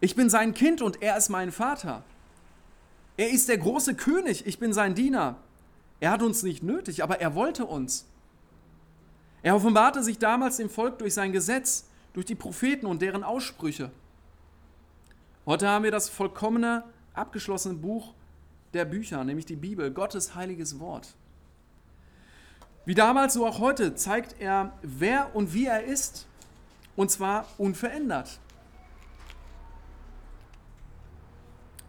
Ich 0.00 0.14
bin 0.14 0.30
sein 0.30 0.54
Kind 0.54 0.82
und 0.82 1.02
er 1.02 1.16
ist 1.16 1.28
mein 1.28 1.52
Vater. 1.52 2.04
Er 3.16 3.30
ist 3.30 3.48
der 3.48 3.58
große 3.58 3.94
König, 3.94 4.46
ich 4.46 4.58
bin 4.58 4.72
sein 4.72 4.94
Diener. 4.94 5.36
Er 6.00 6.10
hat 6.10 6.22
uns 6.22 6.42
nicht 6.42 6.62
nötig, 6.62 7.02
aber 7.02 7.20
er 7.20 7.34
wollte 7.34 7.66
uns. 7.66 8.06
Er 9.42 9.56
offenbarte 9.56 10.02
sich 10.02 10.18
damals 10.18 10.56
dem 10.56 10.70
Volk 10.70 10.98
durch 10.98 11.14
sein 11.14 11.32
Gesetz, 11.32 11.86
durch 12.12 12.26
die 12.26 12.34
Propheten 12.34 12.86
und 12.86 13.02
deren 13.02 13.22
Aussprüche. 13.24 13.90
Heute 15.46 15.68
haben 15.68 15.84
wir 15.84 15.90
das 15.90 16.08
vollkommene, 16.08 16.84
abgeschlossene 17.14 17.74
Buch 17.74 18.14
der 18.72 18.84
Bücher, 18.84 19.24
nämlich 19.24 19.46
die 19.46 19.56
Bibel, 19.56 19.90
Gottes 19.90 20.34
heiliges 20.34 20.78
Wort. 20.78 21.14
Wie 22.90 22.94
damals, 22.96 23.34
so 23.34 23.46
auch 23.46 23.60
heute 23.60 23.94
zeigt 23.94 24.40
er, 24.40 24.72
wer 24.82 25.36
und 25.36 25.54
wie 25.54 25.66
er 25.66 25.84
ist, 25.84 26.26
und 26.96 27.08
zwar 27.08 27.46
unverändert. 27.56 28.40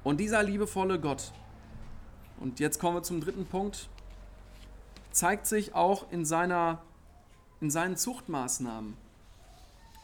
Und 0.04 0.20
dieser 0.20 0.44
liebevolle 0.44 1.00
Gott, 1.00 1.32
und 2.40 2.60
jetzt 2.60 2.78
kommen 2.80 2.98
wir 2.98 3.02
zum 3.02 3.20
dritten 3.20 3.48
Punkt, 3.48 3.90
zeigt 5.10 5.48
sich 5.48 5.74
auch 5.74 6.12
in, 6.12 6.24
seiner, 6.24 6.84
in 7.62 7.72
seinen 7.72 7.98
Zuchtmaßnahmen. 7.98 8.96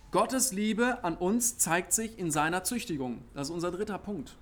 Gottes 0.10 0.51
Liebe 0.51 1.03
an 1.03 1.15
uns 1.15 1.60
zeigt 1.60 1.93
sich 1.93 2.17
in 2.17 2.31
seiner 2.31 2.63
Züchtigung. 2.63 3.21
Das 3.36 3.49
ist 3.49 3.53
unser 3.53 3.69
dritter 3.69 3.99
Punkt. 3.99 4.36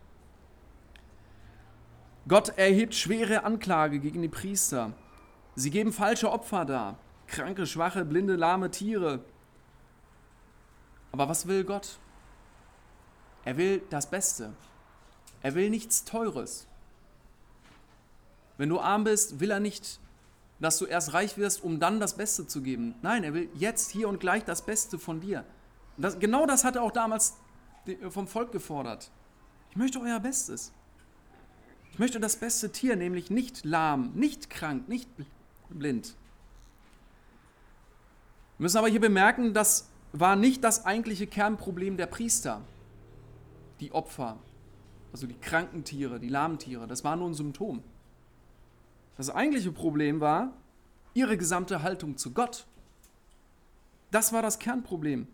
Gott 2.29 2.57
erhebt 2.57 2.95
schwere 2.95 3.43
Anklage 3.43 3.99
gegen 3.99 4.21
die 4.21 4.29
Priester. 4.29 4.93
Sie 5.55 5.71
geben 5.71 5.93
falsche 5.93 6.31
Opfer 6.31 6.65
dar. 6.65 6.97
Kranke, 7.27 7.65
schwache, 7.65 8.05
blinde, 8.05 8.35
lahme 8.35 8.69
Tiere. 8.71 9.23
Aber 11.11 11.29
was 11.29 11.47
will 11.47 11.63
Gott? 11.63 11.97
Er 13.45 13.57
will 13.57 13.81
das 13.89 14.09
Beste. 14.09 14.53
Er 15.41 15.55
will 15.55 15.69
nichts 15.69 16.03
Teures. 16.03 16.67
Wenn 18.57 18.69
du 18.69 18.79
arm 18.79 19.03
bist, 19.03 19.39
will 19.39 19.51
er 19.51 19.59
nicht, 19.59 19.99
dass 20.59 20.77
du 20.77 20.85
erst 20.85 21.13
reich 21.13 21.37
wirst, 21.37 21.63
um 21.63 21.79
dann 21.79 21.99
das 21.99 22.17
Beste 22.17 22.47
zu 22.47 22.61
geben. 22.61 22.95
Nein, 23.01 23.23
er 23.23 23.33
will 23.33 23.49
jetzt, 23.53 23.91
hier 23.91 24.09
und 24.09 24.19
gleich 24.19 24.43
das 24.43 24.65
Beste 24.65 24.97
von 24.99 25.21
dir. 25.21 25.45
Das, 25.97 26.19
genau 26.19 26.45
das 26.45 26.63
hat 26.63 26.75
er 26.75 26.83
auch 26.83 26.91
damals 26.91 27.35
vom 28.09 28.27
Volk 28.27 28.51
gefordert. 28.51 29.11
Ich 29.69 29.75
möchte 29.75 29.99
euer 29.99 30.19
Bestes. 30.19 30.73
Ich 31.91 31.99
möchte 31.99 32.19
das 32.19 32.35
beste 32.35 32.71
Tier, 32.71 32.95
nämlich 32.95 33.29
nicht 33.29 33.63
lahm, 33.63 34.11
nicht 34.15 34.49
krank, 34.49 34.89
nicht 34.89 35.09
blind. 35.69 36.15
Wir 38.57 38.63
müssen 38.63 38.77
aber 38.77 38.87
hier 38.87 39.01
bemerken, 39.01 39.53
das 39.53 39.89
war 40.13 40.35
nicht 40.35 40.63
das 40.63 40.85
eigentliche 40.85 41.27
Kernproblem 41.27 41.97
der 41.97 42.05
Priester, 42.05 42.61
die 43.79 43.91
Opfer, 43.91 44.37
also 45.11 45.27
die 45.27 45.37
kranken 45.37 45.83
Tiere, 45.83 46.19
die 46.19 46.29
lahmen 46.29 46.57
Tiere. 46.57 46.87
Das 46.87 47.03
war 47.03 47.15
nur 47.15 47.29
ein 47.29 47.33
Symptom. 47.33 47.83
Das 49.17 49.29
eigentliche 49.29 49.71
Problem 49.71 50.19
war 50.19 50.53
ihre 51.13 51.37
gesamte 51.37 51.83
Haltung 51.83 52.17
zu 52.17 52.31
Gott. 52.31 52.65
Das 54.11 54.31
war 54.33 54.41
das 54.41 54.59
Kernproblem. 54.59 55.27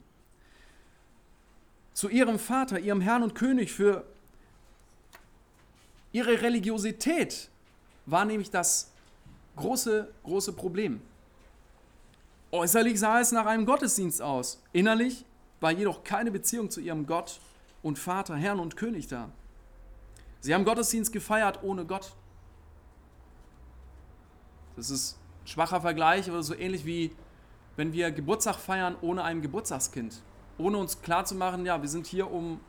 Zu 1.94 2.10
ihrem 2.10 2.40
Vater, 2.40 2.80
ihrem 2.80 3.02
Herrn 3.02 3.24
und 3.24 3.36
König 3.36 3.72
für 3.72 4.06
Ihre 6.14 6.42
Religiosität 6.42 7.50
war 8.06 8.26
nämlich 8.26 8.52
das 8.52 8.91
große, 9.56 10.12
große 10.24 10.54
Problem. 10.54 11.02
Äußerlich 12.52 13.00
sah 13.00 13.20
es 13.20 13.32
nach 13.32 13.46
einem 13.46 13.66
Gottesdienst 13.66 14.22
aus. 14.22 14.62
Innerlich 14.74 15.26
war 15.60 15.72
jedoch 15.72 16.04
keine 16.04 16.32
Beziehung 16.32 16.70
zu 16.70 16.82
ihrem 16.82 17.06
Gott 17.06 17.40
und 17.82 17.98
Vater, 17.98 18.36
Herrn 18.36 18.60
und 18.60 18.76
König 18.76 19.08
da. 19.08 19.30
Sie 20.42 20.54
haben 20.54 20.66
Gottesdienst 20.66 21.14
gefeiert 21.14 21.64
ohne 21.64 21.86
Gott. 21.86 22.14
Das 24.76 24.90
ist 24.90 25.18
ein 25.44 25.48
schwacher 25.48 25.82
Vergleich 25.82 26.30
oder 26.30 26.44
so 26.44 26.56
ähnlich 26.56 26.86
wie 26.86 27.12
wenn 27.78 27.94
wir 27.94 28.12
Geburtstag 28.12 28.58
feiern 28.58 28.96
ohne 29.02 29.24
ein 29.24 29.42
Geburtstagskind. 29.42 30.22
Ohne 30.58 30.78
uns 30.78 31.02
klarzumachen, 31.02 31.66
ja, 31.66 31.82
wir 31.82 31.90
sind 31.90 32.06
hier, 32.06 32.30
um 32.30 32.60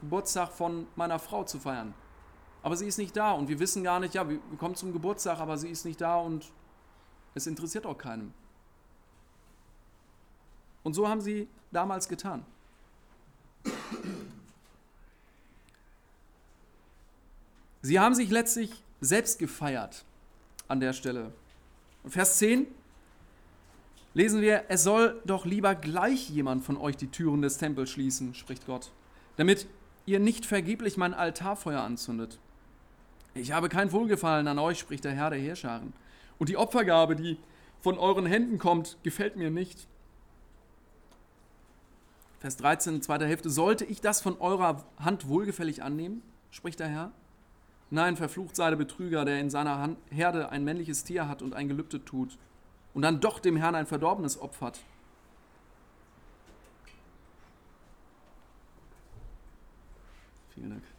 Geburtstag 0.00 0.50
von 0.50 0.86
meiner 0.96 1.18
Frau 1.18 1.44
zu 1.44 1.58
feiern 1.58 1.94
aber 2.62 2.76
sie 2.76 2.86
ist 2.86 2.98
nicht 2.98 3.16
da 3.16 3.32
und 3.32 3.48
wir 3.48 3.58
wissen 3.58 3.84
gar 3.84 4.00
nicht, 4.00 4.14
ja, 4.14 4.28
wir 4.28 4.38
kommen 4.58 4.74
zum 4.74 4.92
Geburtstag, 4.92 5.38
aber 5.38 5.56
sie 5.56 5.68
ist 5.68 5.84
nicht 5.84 6.00
da 6.00 6.16
und 6.16 6.46
es 7.34 7.46
interessiert 7.46 7.86
auch 7.86 7.98
keinem. 7.98 8.32
Und 10.82 10.94
so 10.94 11.08
haben 11.08 11.20
sie 11.20 11.48
damals 11.72 12.08
getan. 12.08 12.44
Sie 17.82 18.00
haben 18.00 18.14
sich 18.14 18.30
letztlich 18.30 18.82
selbst 19.00 19.38
gefeiert 19.38 20.04
an 20.68 20.80
der 20.80 20.92
Stelle. 20.92 21.32
Vers 22.06 22.38
10 22.38 22.66
lesen 24.14 24.40
wir, 24.40 24.64
es 24.68 24.82
soll 24.82 25.20
doch 25.24 25.44
lieber 25.44 25.74
gleich 25.74 26.30
jemand 26.30 26.64
von 26.64 26.76
euch 26.76 26.96
die 26.96 27.08
Türen 27.08 27.42
des 27.42 27.58
Tempels 27.58 27.90
schließen, 27.90 28.34
spricht 28.34 28.66
Gott, 28.66 28.90
damit 29.36 29.66
ihr 30.06 30.20
nicht 30.20 30.46
vergeblich 30.46 30.96
mein 30.96 31.14
Altarfeuer 31.14 31.80
anzündet. 31.80 32.38
Ich 33.36 33.52
habe 33.52 33.68
kein 33.68 33.92
Wohlgefallen 33.92 34.48
an 34.48 34.58
euch, 34.58 34.78
spricht 34.78 35.04
der 35.04 35.12
Herr 35.12 35.30
der 35.30 35.38
Heerscharen. 35.38 35.92
Und 36.38 36.48
die 36.48 36.56
Opfergabe, 36.56 37.16
die 37.16 37.38
von 37.80 37.98
euren 37.98 38.26
Händen 38.26 38.58
kommt, 38.58 38.96
gefällt 39.02 39.36
mir 39.36 39.50
nicht. 39.50 39.86
Vers 42.40 42.56
13, 42.56 43.02
zweiter 43.02 43.26
Hälfte. 43.26 43.50
Sollte 43.50 43.84
ich 43.84 44.00
das 44.00 44.20
von 44.20 44.40
eurer 44.40 44.84
Hand 44.98 45.28
wohlgefällig 45.28 45.82
annehmen, 45.82 46.22
spricht 46.50 46.80
der 46.80 46.88
Herr? 46.88 47.12
Nein, 47.90 48.16
verflucht 48.16 48.56
sei 48.56 48.70
der 48.70 48.76
Betrüger, 48.76 49.24
der 49.24 49.38
in 49.38 49.50
seiner 49.50 49.78
Hand, 49.78 49.98
Herde 50.10 50.48
ein 50.48 50.64
männliches 50.64 51.04
Tier 51.04 51.28
hat 51.28 51.42
und 51.42 51.54
ein 51.54 51.68
Gelübde 51.68 52.04
tut 52.04 52.36
und 52.94 53.02
dann 53.02 53.20
doch 53.20 53.38
dem 53.38 53.56
Herrn 53.56 53.74
ein 53.74 53.86
verdorbenes 53.86 54.40
opfert. 54.40 54.80
Vielen 60.54 60.70
Dank. 60.70 60.95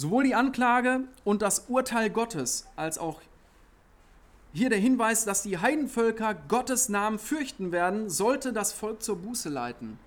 Sowohl 0.00 0.24
die 0.24 0.34
Anklage 0.34 1.02
und 1.24 1.42
das 1.42 1.66
Urteil 1.68 2.08
Gottes 2.08 2.66
als 2.74 2.96
auch 2.96 3.20
hier 4.54 4.70
der 4.70 4.78
Hinweis, 4.78 5.26
dass 5.26 5.42
die 5.42 5.58
Heidenvölker 5.58 6.32
Gottes 6.48 6.88
Namen 6.88 7.18
fürchten 7.18 7.70
werden, 7.70 8.08
sollte 8.08 8.54
das 8.54 8.72
Volk 8.72 9.02
zur 9.02 9.16
Buße 9.18 9.50
leiten. 9.50 9.98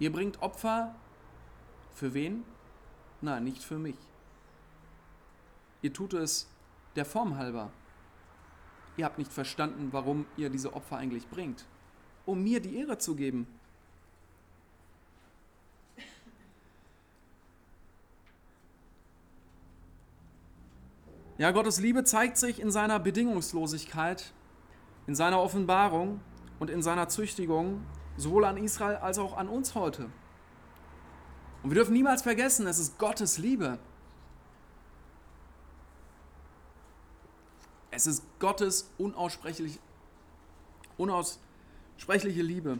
Ihr 0.00 0.10
bringt 0.10 0.42
Opfer 0.42 0.96
für 1.94 2.12
wen? 2.12 2.42
Nein, 3.20 3.44
nicht 3.44 3.62
für 3.62 3.78
mich. 3.78 3.94
Ihr 5.82 5.92
tut 5.92 6.12
es 6.12 6.48
der 6.96 7.04
Form 7.04 7.36
halber. 7.36 7.70
Ihr 8.96 9.04
habt 9.04 9.18
nicht 9.18 9.32
verstanden, 9.32 9.90
warum 9.92 10.26
ihr 10.36 10.50
diese 10.50 10.72
Opfer 10.72 10.96
eigentlich 10.96 11.28
bringt, 11.28 11.66
um 12.26 12.42
mir 12.42 12.58
die 12.58 12.78
Ehre 12.78 12.98
zu 12.98 13.14
geben. 13.14 13.46
Ja, 21.36 21.50
Gottes 21.50 21.80
Liebe 21.80 22.04
zeigt 22.04 22.36
sich 22.36 22.60
in 22.60 22.70
seiner 22.70 23.00
Bedingungslosigkeit, 23.00 24.32
in 25.08 25.16
seiner 25.16 25.40
Offenbarung 25.40 26.20
und 26.60 26.70
in 26.70 26.80
seiner 26.80 27.08
Züchtigung, 27.08 27.84
sowohl 28.16 28.44
an 28.44 28.56
Israel 28.56 28.96
als 28.96 29.18
auch 29.18 29.36
an 29.36 29.48
uns 29.48 29.74
heute. 29.74 30.04
Und 31.64 31.70
wir 31.70 31.74
dürfen 31.74 31.92
niemals 31.92 32.22
vergessen, 32.22 32.68
es 32.68 32.78
ist 32.78 32.98
Gottes 32.98 33.38
Liebe. 33.38 33.78
Es 37.90 38.06
ist 38.06 38.22
Gottes 38.38 38.90
unaussprechlich, 38.96 39.80
unaussprechliche 40.98 42.42
Liebe. 42.42 42.78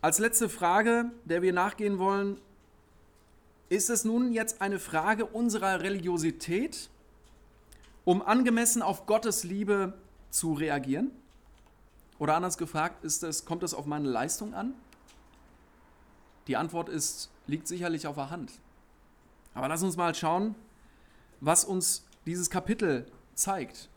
Als 0.00 0.18
letzte 0.18 0.48
Frage, 0.48 1.10
der 1.24 1.42
wir 1.42 1.52
nachgehen 1.52 1.98
wollen, 1.98 2.40
ist 3.72 3.88
es 3.88 4.04
nun 4.04 4.34
jetzt 4.34 4.60
eine 4.60 4.78
Frage 4.78 5.24
unserer 5.24 5.80
Religiosität, 5.80 6.90
um 8.04 8.20
angemessen 8.20 8.82
auf 8.82 9.06
Gottes 9.06 9.44
Liebe 9.44 9.94
zu 10.28 10.52
reagieren? 10.52 11.10
Oder 12.18 12.36
anders 12.36 12.58
gefragt, 12.58 13.02
ist 13.02 13.22
es, 13.22 13.46
kommt 13.46 13.62
es 13.62 13.72
auf 13.72 13.86
meine 13.86 14.10
Leistung 14.10 14.52
an? 14.52 14.74
Die 16.48 16.56
Antwort 16.56 16.90
ist, 16.90 17.30
liegt 17.46 17.66
sicherlich 17.66 18.06
auf 18.06 18.16
der 18.16 18.28
Hand. 18.28 18.52
Aber 19.54 19.68
lass 19.68 19.82
uns 19.82 19.96
mal 19.96 20.14
schauen, 20.14 20.54
was 21.40 21.64
uns 21.64 22.04
dieses 22.26 22.50
Kapitel 22.50 23.06
zeigt. 23.34 23.88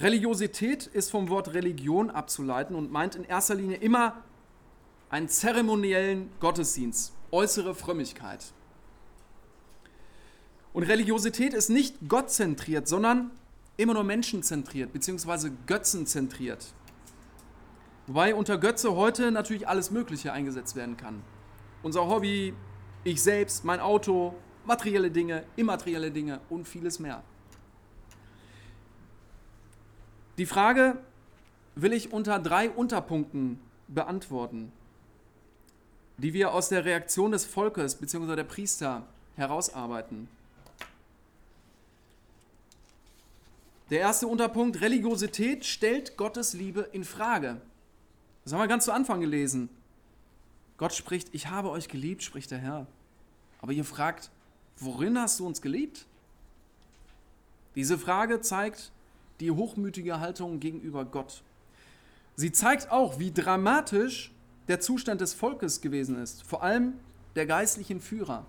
Religiosität 0.00 0.88
ist 0.88 1.12
vom 1.12 1.28
Wort 1.28 1.54
Religion 1.54 2.10
abzuleiten 2.10 2.74
und 2.74 2.90
meint 2.90 3.14
in 3.14 3.22
erster 3.22 3.54
Linie 3.54 3.76
immer 3.76 4.24
einen 5.10 5.28
zeremoniellen 5.28 6.28
Gottesdienst 6.40 7.12
äußere 7.32 7.74
Frömmigkeit. 7.74 8.52
Und 10.72 10.84
Religiosität 10.84 11.52
ist 11.52 11.68
nicht 11.68 12.08
gottzentriert, 12.08 12.86
sondern 12.86 13.30
immer 13.76 13.94
nur 13.94 14.04
menschenzentriert 14.04 14.92
bzw. 14.92 15.50
götzenzentriert. 15.66 16.72
Wobei 18.06 18.34
unter 18.34 18.58
Götze 18.58 18.94
heute 18.94 19.30
natürlich 19.30 19.68
alles 19.68 19.90
Mögliche 19.90 20.32
eingesetzt 20.32 20.76
werden 20.76 20.96
kann. 20.96 21.22
Unser 21.82 22.06
Hobby, 22.08 22.54
ich 23.04 23.22
selbst, 23.22 23.64
mein 23.64 23.80
Auto, 23.80 24.34
materielle 24.64 25.10
Dinge, 25.10 25.44
immaterielle 25.56 26.10
Dinge 26.10 26.40
und 26.50 26.68
vieles 26.68 26.98
mehr. 26.98 27.22
Die 30.38 30.46
Frage 30.46 30.98
will 31.74 31.92
ich 31.92 32.12
unter 32.12 32.38
drei 32.38 32.70
Unterpunkten 32.70 33.60
beantworten 33.88 34.72
die 36.20 36.34
wir 36.34 36.52
aus 36.52 36.68
der 36.68 36.84
Reaktion 36.84 37.32
des 37.32 37.46
Volkes 37.46 37.94
bzw. 37.94 38.36
der 38.36 38.44
Priester 38.44 39.06
herausarbeiten. 39.36 40.28
Der 43.88 44.00
erste 44.00 44.28
Unterpunkt, 44.28 44.80
Religiosität 44.82 45.64
stellt 45.64 46.16
Gottes 46.16 46.52
Liebe 46.52 46.82
in 46.92 47.04
Frage. 47.04 47.60
Das 48.44 48.52
haben 48.52 48.60
wir 48.60 48.68
ganz 48.68 48.84
zu 48.84 48.92
Anfang 48.92 49.20
gelesen. 49.20 49.68
Gott 50.76 50.94
spricht, 50.94 51.28
ich 51.32 51.48
habe 51.48 51.70
euch 51.70 51.88
geliebt, 51.88 52.22
spricht 52.22 52.50
der 52.50 52.58
Herr. 52.58 52.86
Aber 53.60 53.72
ihr 53.72 53.84
fragt, 53.84 54.30
worin 54.78 55.18
hast 55.18 55.40
du 55.40 55.46
uns 55.46 55.60
geliebt? 55.60 56.06
Diese 57.74 57.98
Frage 57.98 58.40
zeigt 58.40 58.92
die 59.40 59.50
hochmütige 59.50 60.20
Haltung 60.20 60.60
gegenüber 60.60 61.04
Gott. 61.04 61.42
Sie 62.36 62.52
zeigt 62.52 62.90
auch, 62.90 63.18
wie 63.18 63.32
dramatisch 63.32 64.30
der 64.70 64.78
Zustand 64.78 65.20
des 65.20 65.34
Volkes 65.34 65.80
gewesen 65.80 66.16
ist, 66.22 66.44
vor 66.44 66.62
allem 66.62 66.94
der 67.34 67.44
geistlichen 67.44 68.00
Führer. 68.00 68.46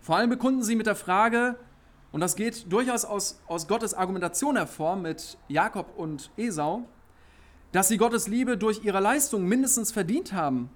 Vor 0.00 0.16
allem 0.16 0.30
bekunden 0.30 0.64
sie 0.64 0.74
mit 0.74 0.86
der 0.86 0.96
Frage, 0.96 1.54
und 2.10 2.20
das 2.20 2.34
geht 2.34 2.72
durchaus 2.72 3.04
aus, 3.04 3.40
aus 3.46 3.68
Gottes 3.68 3.94
Argumentation 3.94 4.56
hervor 4.56 4.96
mit 4.96 5.38
Jakob 5.46 5.96
und 5.96 6.32
Esau, 6.36 6.82
dass 7.70 7.86
sie 7.86 7.98
Gottes 7.98 8.26
Liebe 8.26 8.58
durch 8.58 8.82
ihre 8.82 8.98
Leistung 8.98 9.46
mindestens 9.46 9.92
verdient 9.92 10.32
haben 10.32 10.70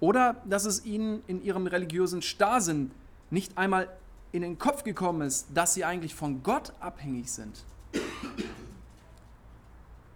oder 0.00 0.42
dass 0.44 0.66
es 0.66 0.84
ihnen 0.84 1.22
in 1.26 1.42
ihrem 1.42 1.66
religiösen 1.66 2.20
Starrsinn 2.20 2.90
nicht 3.30 3.56
einmal 3.56 3.88
in 4.32 4.42
den 4.42 4.58
Kopf 4.58 4.84
gekommen 4.84 5.22
ist, 5.22 5.48
dass 5.54 5.72
sie 5.72 5.86
eigentlich 5.86 6.14
von 6.14 6.42
Gott 6.42 6.74
abhängig 6.78 7.32
sind. 7.32 7.64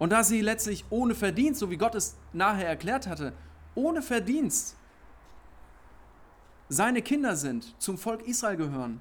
Und 0.01 0.09
da 0.09 0.23
sie 0.23 0.41
letztlich 0.41 0.83
ohne 0.89 1.13
Verdienst, 1.13 1.59
so 1.59 1.69
wie 1.69 1.77
Gott 1.77 1.93
es 1.93 2.15
nachher 2.33 2.67
erklärt 2.67 3.05
hatte, 3.05 3.33
ohne 3.75 4.01
Verdienst 4.01 4.75
seine 6.69 7.03
Kinder 7.03 7.35
sind, 7.35 7.75
zum 7.79 7.99
Volk 7.99 8.23
Israel 8.23 8.57
gehören. 8.57 8.99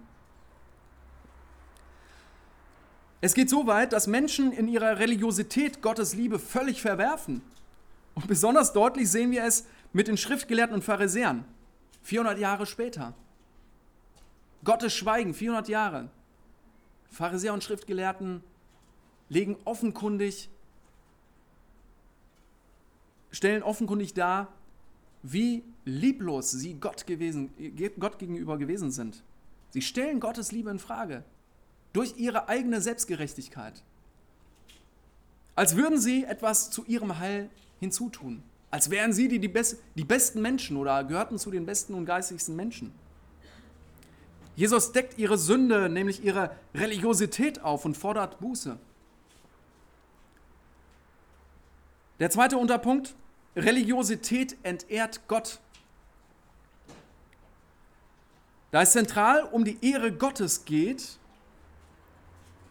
Es 3.22 3.32
geht 3.32 3.48
so 3.48 3.66
weit, 3.66 3.94
dass 3.94 4.08
Menschen 4.08 4.52
in 4.52 4.68
ihrer 4.68 4.98
Religiosität 4.98 5.80
Gottes 5.80 6.12
Liebe 6.12 6.38
völlig 6.38 6.82
verwerfen. 6.82 7.40
Und 8.14 8.26
besonders 8.26 8.74
deutlich 8.74 9.10
sehen 9.10 9.30
wir 9.30 9.44
es 9.44 9.64
mit 9.94 10.06
den 10.06 10.18
Schriftgelehrten 10.18 10.74
und 10.74 10.84
Pharisäern. 10.84 11.46
400 12.02 12.38
Jahre 12.38 12.66
später. 12.66 13.14
Gottes 14.64 14.92
Schweigen, 14.92 15.32
400 15.32 15.66
Jahre. 15.70 16.10
Pharisäer 17.10 17.54
und 17.54 17.64
Schriftgelehrten 17.64 18.44
legen 19.30 19.56
offenkundig 19.64 20.50
stellen 23.30 23.62
offenkundig 23.62 24.14
dar, 24.14 24.48
wie 25.22 25.62
lieblos 25.84 26.50
sie 26.50 26.74
Gott, 26.74 27.06
gewesen, 27.06 27.50
Gott 27.98 28.18
gegenüber 28.18 28.58
gewesen 28.58 28.90
sind. 28.90 29.22
Sie 29.70 29.82
stellen 29.82 30.20
Gottes 30.20 30.52
Liebe 30.52 30.70
in 30.70 30.78
Frage 30.78 31.24
durch 31.92 32.16
ihre 32.16 32.48
eigene 32.48 32.80
Selbstgerechtigkeit. 32.80 33.82
Als 35.54 35.76
würden 35.76 35.98
sie 36.00 36.24
etwas 36.24 36.70
zu 36.70 36.84
ihrem 36.86 37.18
Heil 37.18 37.50
hinzutun. 37.80 38.42
Als 38.70 38.90
wären 38.90 39.12
sie 39.12 39.28
die, 39.28 39.40
die, 39.40 39.48
best, 39.48 39.78
die 39.96 40.04
besten 40.04 40.40
Menschen 40.40 40.76
oder 40.76 41.02
gehörten 41.02 41.38
zu 41.38 41.50
den 41.50 41.66
besten 41.66 41.94
und 41.94 42.06
geistigsten 42.06 42.54
Menschen. 42.54 42.92
Jesus 44.54 44.92
deckt 44.92 45.18
ihre 45.18 45.38
Sünde, 45.38 45.88
nämlich 45.88 46.22
ihre 46.24 46.50
Religiosität 46.74 47.62
auf 47.62 47.84
und 47.84 47.96
fordert 47.96 48.38
Buße. 48.40 48.78
Der 52.20 52.28
zweite 52.28 52.58
Unterpunkt, 52.58 53.14
Religiosität 53.56 54.56
entehrt 54.62 55.26
Gott. 55.26 55.58
Da 58.70 58.82
es 58.82 58.92
zentral 58.92 59.42
um 59.42 59.64
die 59.64 59.78
Ehre 59.84 60.12
Gottes 60.12 60.66
geht 60.66 61.18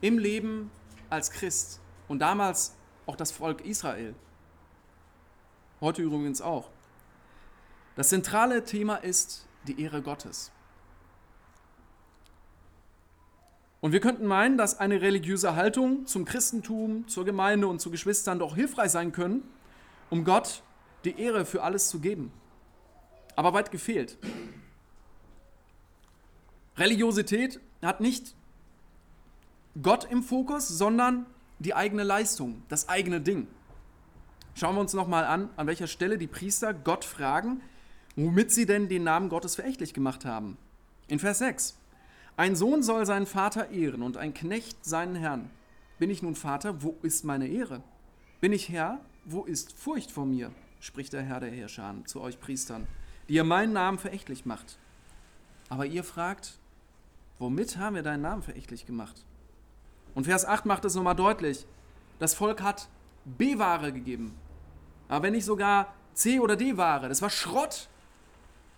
im 0.02 0.20
Leben 0.20 0.72
als 1.10 1.32
Christ 1.32 1.82
und 2.08 2.20
damals 2.20 2.76
auch 3.08 3.16
das 3.16 3.32
Volk 3.32 3.66
Israel. 3.66 4.14
Heute 5.82 6.04
übrigens 6.04 6.42
auch. 6.42 6.70
Das 7.96 8.10
zentrale 8.10 8.64
Thema 8.64 8.98
ist 8.98 9.48
die 9.68 9.82
Ehre 9.82 10.04
Gottes. 10.04 10.52
Und 13.82 13.94
wir 13.94 14.02
könnten 14.02 14.26
meinen, 14.26 14.58
dass 14.58 14.80
eine 14.80 15.02
religiöse 15.02 15.56
Haltung 15.56 16.06
zum 16.06 16.26
Christentum, 16.26 17.08
zur 17.08 17.24
Gemeinde 17.24 17.68
und 17.68 17.80
zu 17.80 17.92
Geschwistern 17.92 18.39
doch 18.39 18.56
hilfreich 18.56 18.92
sein 18.92 19.12
können, 19.12 19.44
um 20.10 20.26
Gott 20.26 20.63
die 21.06 21.20
Ehre 21.20 21.46
für 21.46 21.63
alles 21.63 21.89
zu 21.89 22.00
geben. 22.00 22.32
Aber 23.36 23.54
weit 23.54 23.72
gefehlt. 23.72 24.18
Religiosität 26.78 27.60
hat 27.82 28.02
nicht 28.02 28.36
Gott 29.82 30.08
im 30.10 30.24
Fokus, 30.24 30.68
sondern 30.68 31.26
die 31.60 31.74
eigene 31.74 32.04
Leistung, 32.04 32.63
das 32.68 32.89
eigene 32.89 33.22
Ding. 33.22 33.48
Schauen 34.56 34.76
wir 34.76 34.82
uns 34.82 34.94
nochmal 34.94 35.24
an, 35.24 35.50
an 35.56 35.68
welcher 35.68 35.88
Stelle 35.88 36.18
die 36.18 36.28
Priester 36.28 36.74
Gott 36.74 37.06
fragen, 37.06 37.62
womit 38.15 38.52
sie 38.52 38.65
denn 38.65 38.89
den 38.89 39.04
Namen 39.04 39.30
Gottes 39.30 39.56
verächtlich 39.56 39.94
gemacht 39.94 40.26
haben. 40.26 40.58
In 41.08 41.20
Vers 41.20 41.39
6. 41.39 41.78
Ein 42.39 42.56
Sohn 42.56 42.84
soll 42.84 43.06
seinen 43.06 43.25
Vater 43.25 43.69
ehren 43.71 44.02
und 44.02 44.15
ein 44.15 44.34
Knecht 44.34 44.86
seinen 44.86 45.15
Herrn. 45.15 45.49
Bin 45.97 46.10
ich 46.10 46.23
nun 46.23 46.36
Vater, 46.36 46.82
wo 46.82 46.95
ist 47.02 47.25
meine 47.25 47.49
Ehre? 47.49 47.84
Bin 48.39 48.54
ich 48.54 48.69
Herr, 48.69 49.02
wo 49.25 49.43
ist 49.43 49.73
Furcht 49.73 50.10
vor 50.10 50.25
mir? 50.25 50.54
spricht 50.80 51.12
der 51.12 51.21
Herr 51.21 51.41
der 51.41 51.52
Herrscher 51.52 51.93
zu 52.06 52.21
euch 52.21 52.39
Priestern, 52.39 52.88
die 53.28 53.34
ihr 53.34 53.43
meinen 53.43 53.73
Namen 53.73 53.97
verächtlich 53.97 54.45
macht. 54.45 54.78
Aber 55.67 55.86
ihr 55.86 56.06
fragt, 56.06 56.60
womit 57.39 57.75
haben 57.75 57.97
wir 57.97 58.04
deinen 58.04 58.21
Namen 58.21 58.41
verächtlich 58.41 58.86
gemacht? 58.86 59.25
Und 60.15 60.23
Vers 60.23 60.45
8 60.45 60.65
macht 60.65 60.86
es 60.86 60.95
nochmal 60.95 61.17
deutlich. 61.17 61.67
Das 62.19 62.36
Volk 62.36 62.62
hat 62.62 62.88
B-Ware 63.25 63.91
gegeben. 63.91 64.34
Aber 65.10 65.23
wenn 65.23 65.34
nicht 65.34 65.43
sogar 65.43 65.93
C- 66.13 66.39
oder 66.39 66.56
D-Ware. 66.56 67.10
Das 67.10 67.21
war 67.21 67.32
Schrott. 67.32 67.89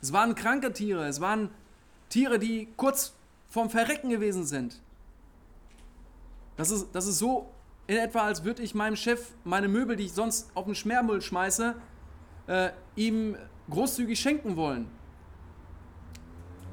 Es 0.01 0.11
waren 0.11 0.33
kranke 0.33 0.73
Tiere, 0.73 1.05
es 1.05 1.21
waren 1.21 1.51
Tiere, 2.09 2.39
die 2.39 2.67
kurz 2.75 3.13
vorm 3.51 3.69
Verrecken 3.69 4.09
gewesen 4.09 4.45
sind. 4.45 4.81
Das 6.55 6.71
ist, 6.71 6.87
das 6.93 7.05
ist 7.05 7.19
so 7.19 7.51
in 7.85 7.97
etwa, 7.97 8.21
als 8.21 8.43
würde 8.45 8.63
ich 8.63 8.73
meinem 8.73 8.95
Chef 8.95 9.33
meine 9.43 9.67
Möbel, 9.67 9.97
die 9.97 10.05
ich 10.05 10.13
sonst 10.13 10.49
auf 10.55 10.65
den 10.65 10.73
Schmermüll 10.75 11.21
schmeiße, 11.21 11.75
äh, 12.47 12.69
ihm 12.95 13.35
großzügig 13.69 14.19
schenken 14.19 14.55
wollen. 14.55 14.89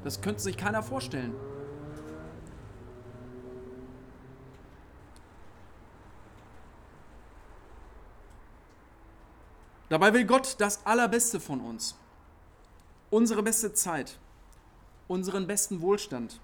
Das 0.05 0.21
könnte 0.21 0.41
sich 0.41 0.55
keiner 0.55 0.81
vorstellen. 0.81 1.33
Dabei 9.89 10.13
will 10.13 10.25
Gott 10.25 10.55
das 10.59 10.85
Allerbeste 10.85 11.41
von 11.41 11.59
uns. 11.59 11.95
Unsere 13.09 13.43
beste 13.43 13.73
Zeit, 13.73 14.17
unseren 15.07 15.47
besten 15.47 15.81
Wohlstand, 15.81 16.39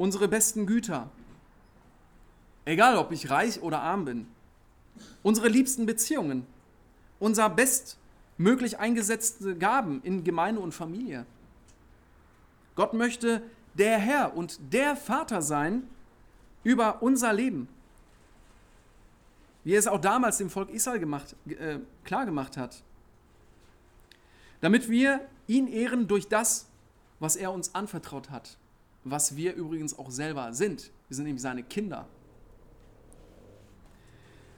unsere 0.00 0.28
besten 0.28 0.64
Güter. 0.64 1.10
Egal, 2.64 2.96
ob 2.96 3.12
ich 3.12 3.28
reich 3.28 3.60
oder 3.60 3.80
arm 3.80 4.06
bin. 4.06 4.26
Unsere 5.22 5.48
liebsten 5.48 5.84
Beziehungen, 5.84 6.46
unser 7.18 7.50
bestmöglich 7.50 8.78
eingesetzte 8.78 9.56
Gaben 9.56 10.00
in 10.02 10.24
Gemeinde 10.24 10.60
und 10.60 10.72
Familie. 10.72 11.26
Gott 12.74 12.94
möchte 12.94 13.42
der 13.74 13.98
Herr 13.98 14.36
und 14.36 14.58
der 14.72 14.96
Vater 14.96 15.42
sein 15.42 15.82
über 16.64 17.02
unser 17.02 17.32
Leben 17.32 17.68
wie 19.64 19.74
er 19.74 19.78
es 19.78 19.86
auch 19.86 20.00
damals 20.00 20.38
dem 20.38 20.50
Volk 20.50 20.70
Israel 20.70 21.00
gemacht, 21.00 21.36
äh, 21.46 21.78
klar 22.04 22.24
gemacht 22.24 22.56
hat. 22.56 22.82
Damit 24.60 24.88
wir 24.88 25.20
ihn 25.46 25.66
ehren 25.66 26.08
durch 26.08 26.28
das, 26.28 26.66
was 27.18 27.36
er 27.36 27.52
uns 27.52 27.74
anvertraut 27.74 28.30
hat, 28.30 28.56
was 29.04 29.36
wir 29.36 29.54
übrigens 29.54 29.98
auch 29.98 30.10
selber 30.10 30.52
sind. 30.52 30.90
Wir 31.08 31.16
sind 31.16 31.24
nämlich 31.24 31.42
seine 31.42 31.62
Kinder. 31.62 32.06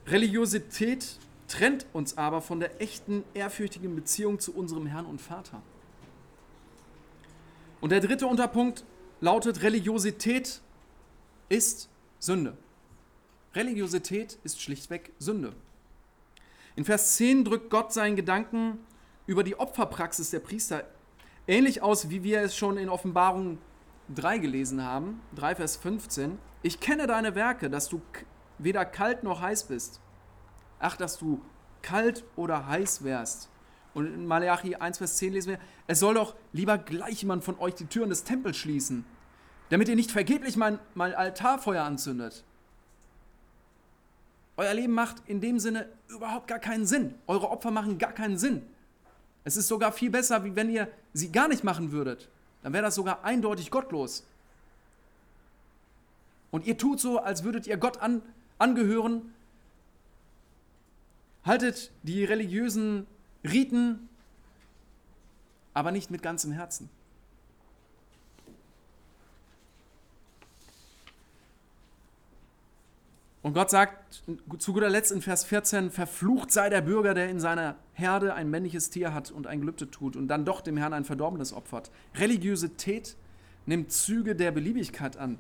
Religiosität 0.07 1.19
trennt 1.47 1.87
uns 1.93 2.19
aber 2.19 2.41
von 2.41 2.61
der 2.61 2.81
echten, 2.81 3.25
ehrfürchtigen 3.35 3.95
Beziehung 3.95 4.41
zu 4.41 4.55
unserem 4.55 4.87
Herrn 4.87 5.07
und 5.07 5.21
Vater. 5.21 5.63
Und 7.81 7.91
der 7.91 8.01
dritte 8.01 8.27
Unterpunkt 8.27 8.85
lautet, 9.21 9.63
Religiosität 9.63 10.61
ist 11.49 11.89
Sünde. 12.19 12.57
Religiosität 13.55 14.39
ist 14.45 14.61
schlichtweg 14.61 15.13
Sünde. 15.19 15.53
In 16.75 16.85
Vers 16.85 17.17
10 17.17 17.45
drückt 17.45 17.71
Gott 17.71 17.93
seinen 17.93 18.17
Gedanken 18.17 18.79
über 19.27 19.45
die 19.45 19.59
Opferpraxis 19.59 20.31
der 20.31 20.41
Priester 20.41 20.85
ähnlich 21.47 21.83
aus, 21.83 22.09
wie 22.11 22.23
wir 22.23 22.41
es 22.41 22.57
schon 22.57 22.79
in 22.79 22.89
Offenbarung 22.89 23.59
3 24.15 24.39
gelesen 24.39 24.83
haben, 24.83 25.21
3 25.37 25.57
Vers 25.57 25.77
15. 25.77 26.39
Ich 26.63 26.81
kenne 26.81 27.07
deine 27.07 27.35
Werke, 27.35 27.71
dass 27.71 27.89
du 27.89 28.01
weder 28.59 28.85
kalt 28.85 29.25
noch 29.25 29.41
heiß 29.41 29.65
bist. 29.65 30.01
Ach, 30.79 30.97
dass 30.97 31.19
du 31.19 31.41
kalt 31.83 32.25
oder 32.37 32.67
heiß 32.67 33.05
wärst. 33.05 33.49
Und 33.95 34.07
in 34.07 34.27
Malachi 34.27 34.77
1 34.77 34.99
Vers 34.99 35.17
10 35.19 35.33
lesen 35.33 35.51
wir, 35.51 35.59
es 35.87 35.99
soll 35.99 36.15
doch 36.15 36.35
lieber 36.53 36.79
gleich 36.79 37.23
jemand 37.23 37.45
von 37.45 37.59
euch 37.59 37.75
die 37.75 37.87
Türen 37.87 38.09
des 38.09 38.25
Tempels 38.25 38.57
schließen, 38.57 39.05
damit 39.69 39.89
ihr 39.89 39.97
nicht 39.97 40.11
vergeblich 40.11 40.57
mein, 40.57 40.79
mein 40.95 41.15
Altarfeuer 41.15 41.85
anzündet. 41.85 42.45
Euer 44.57 44.75
Leben 44.75 44.93
macht 44.93 45.23
in 45.27 45.41
dem 45.41 45.59
Sinne 45.59 45.89
überhaupt 46.09 46.47
gar 46.47 46.59
keinen 46.59 46.87
Sinn. 46.87 47.15
Eure 47.27 47.51
Opfer 47.51 47.71
machen 47.71 47.99
gar 47.99 48.13
keinen 48.13 48.39
Sinn. 48.39 48.63
Es 49.45 49.57
ist 49.57 49.69
sogar 49.69 49.93
viel 49.93 50.11
besser, 50.11 50.45
wie 50.45 50.55
wenn 50.55 50.71
ihr 50.71 50.89
sie 51.13 51.33
gar 51.33 51.49
nicht 51.49 51.65
machen 51.65 51.91
würdet. 51.91 52.29
Dann 52.63 52.73
wäre 52.73 52.85
das 52.85 52.95
sogar 52.95 53.25
eindeutig 53.25 53.71
gottlos. 53.71 54.25
Und 56.51 56.67
ihr 56.67 56.79
tut 56.79 57.01
so, 57.01 57.19
als 57.19 57.45
würdet 57.45 57.67
ihr 57.67 57.77
Gott 57.77 58.01
an, 58.01 58.23
angehören, 58.59 59.35
haltet 61.45 61.91
die 62.03 62.25
religiösen 62.25 63.07
Riten, 63.43 64.09
aber 65.75 65.91
nicht 65.91 66.11
mit 66.11 66.23
ganzem 66.23 66.53
Herzen. 66.53 66.89
Und 73.43 73.55
Gott 73.55 73.71
sagt 73.71 74.23
zu 74.59 74.73
guter 74.73 74.89
Letzt 74.89 75.11
in 75.11 75.21
Vers 75.21 75.45
14, 75.45 75.91
verflucht 75.91 76.53
sei 76.53 76.71
der 76.71 76.81
Bürger, 76.81 77.13
der 77.13 77.29
in 77.29 77.41
seiner 77.41 77.77
Herde 77.93 78.35
ein 78.35 78.49
männliches 78.49 78.91
Tier 78.91 79.13
hat 79.13 79.33
und 79.33 79.49
ein 79.49 79.61
Gelübde 79.61 79.91
tut 79.91 80.15
und 80.15 80.29
dann 80.29 80.45
doch 80.45 80.61
dem 80.61 80.77
Herrn 80.77 80.93
ein 80.93 81.05
Verdorbenes 81.05 81.53
opfert. 81.53 81.91
Religiosität 82.15 83.17
nimmt 83.67 83.91
Züge 83.91 84.37
der 84.37 84.53
Beliebigkeit 84.53 85.17
an. 85.17 85.39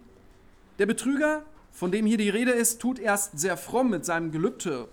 Der 0.80 0.86
Betrüger, 0.86 1.44
von 1.70 1.92
dem 1.92 2.04
hier 2.04 2.18
die 2.18 2.28
Rede 2.28 2.50
ist, 2.50 2.80
tut 2.80 2.98
erst 2.98 3.38
sehr 3.38 3.56
fromm 3.56 3.90
mit 3.90 4.04
seinem 4.04 4.32
Gelübde 4.32 4.88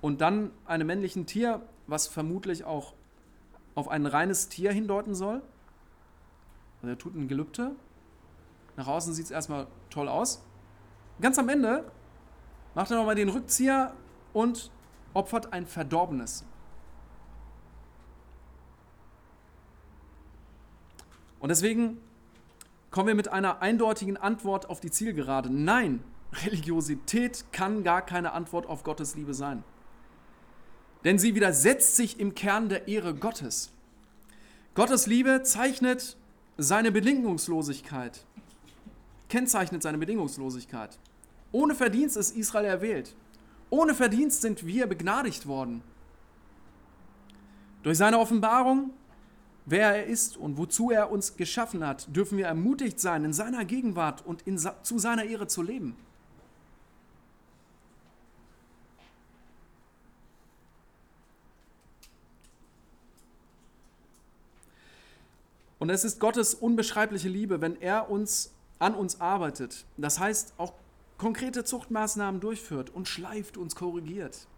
und 0.00 0.22
dann 0.22 0.50
einem 0.64 0.86
männlichen 0.86 1.26
Tier, 1.26 1.60
was 1.86 2.06
vermutlich 2.06 2.64
auch 2.64 2.94
auf 3.74 3.88
ein 3.88 4.06
reines 4.06 4.48
Tier 4.48 4.72
hindeuten 4.72 5.14
soll. 5.14 5.42
Also 6.80 6.88
er 6.88 6.98
tut 6.98 7.14
ein 7.14 7.28
Gelübde. 7.28 7.72
Nach 8.76 8.86
außen 8.86 9.12
sieht 9.12 9.26
es 9.26 9.30
erstmal 9.30 9.66
toll 9.90 10.08
aus, 10.08 10.42
Ganz 11.22 11.38
am 11.38 11.48
Ende 11.48 11.90
macht 12.74 12.90
er 12.90 12.98
nochmal 12.98 13.14
den 13.14 13.30
Rückzieher 13.30 13.94
und 14.34 14.70
opfert 15.14 15.52
ein 15.54 15.66
Verdorbenes. 15.66 16.44
Und 21.40 21.48
deswegen 21.48 21.98
kommen 22.90 23.08
wir 23.08 23.14
mit 23.14 23.28
einer 23.28 23.62
eindeutigen 23.62 24.16
Antwort 24.16 24.68
auf 24.68 24.80
die 24.80 24.90
Zielgerade. 24.90 25.48
Nein, 25.50 26.04
Religiosität 26.44 27.46
kann 27.52 27.84
gar 27.84 28.02
keine 28.02 28.32
Antwort 28.32 28.66
auf 28.66 28.84
Gottes 28.84 29.14
Liebe 29.14 29.32
sein. 29.32 29.64
Denn 31.04 31.18
sie 31.18 31.34
widersetzt 31.34 31.96
sich 31.96 32.20
im 32.20 32.34
Kern 32.34 32.68
der 32.68 32.88
Ehre 32.88 33.14
Gottes. 33.14 33.70
Gottes 34.74 35.06
Liebe 35.06 35.42
zeichnet 35.42 36.16
seine 36.58 36.92
Bedingungslosigkeit 36.92 38.24
kennzeichnet 39.32 39.82
seine 39.82 39.96
Bedingungslosigkeit. 39.96 40.98
Ohne 41.52 41.74
Verdienst 41.74 42.16
ist 42.16 42.34
Israel 42.34 42.64
erwählt. 42.64 43.14
Ohne 43.68 43.94
Verdienst 43.94 44.40
sind 44.40 44.66
wir 44.66 44.86
begnadigt 44.86 45.46
worden. 45.46 45.82
Durch 47.82 47.98
seine 47.98 48.18
Offenbarung, 48.18 48.90
wer 49.66 49.96
er 49.96 50.06
ist 50.06 50.36
und 50.36 50.56
wozu 50.56 50.90
er 50.90 51.10
uns 51.10 51.36
geschaffen 51.36 51.86
hat, 51.86 52.14
dürfen 52.14 52.38
wir 52.38 52.46
ermutigt 52.46 52.98
sein, 53.00 53.24
in 53.24 53.32
seiner 53.32 53.64
Gegenwart 53.64 54.24
und 54.24 54.42
in, 54.42 54.58
zu 54.58 54.98
seiner 54.98 55.24
Ehre 55.24 55.46
zu 55.46 55.62
leben. 55.62 55.96
Und 65.78 65.90
es 65.90 66.04
ist 66.04 66.20
Gottes 66.20 66.54
unbeschreibliche 66.54 67.28
Liebe, 67.28 67.60
wenn 67.60 67.80
er 67.80 68.08
uns 68.08 68.52
an 68.78 68.94
uns 68.94 69.20
arbeitet. 69.20 69.84
Das 69.96 70.20
heißt, 70.20 70.54
auch 70.56 70.74
konkrete 71.22 71.62
Zuchtmaßnahmen 71.62 72.40
durchführt 72.40 72.90
und 72.90 73.06
schleift, 73.06 73.56
uns 73.56 73.76
korrigiert. 73.76 74.48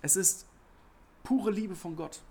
Es 0.00 0.16
ist 0.16 0.46
pure 1.24 1.50
Liebe 1.50 1.76
von 1.76 1.94
Gott. 1.94 2.22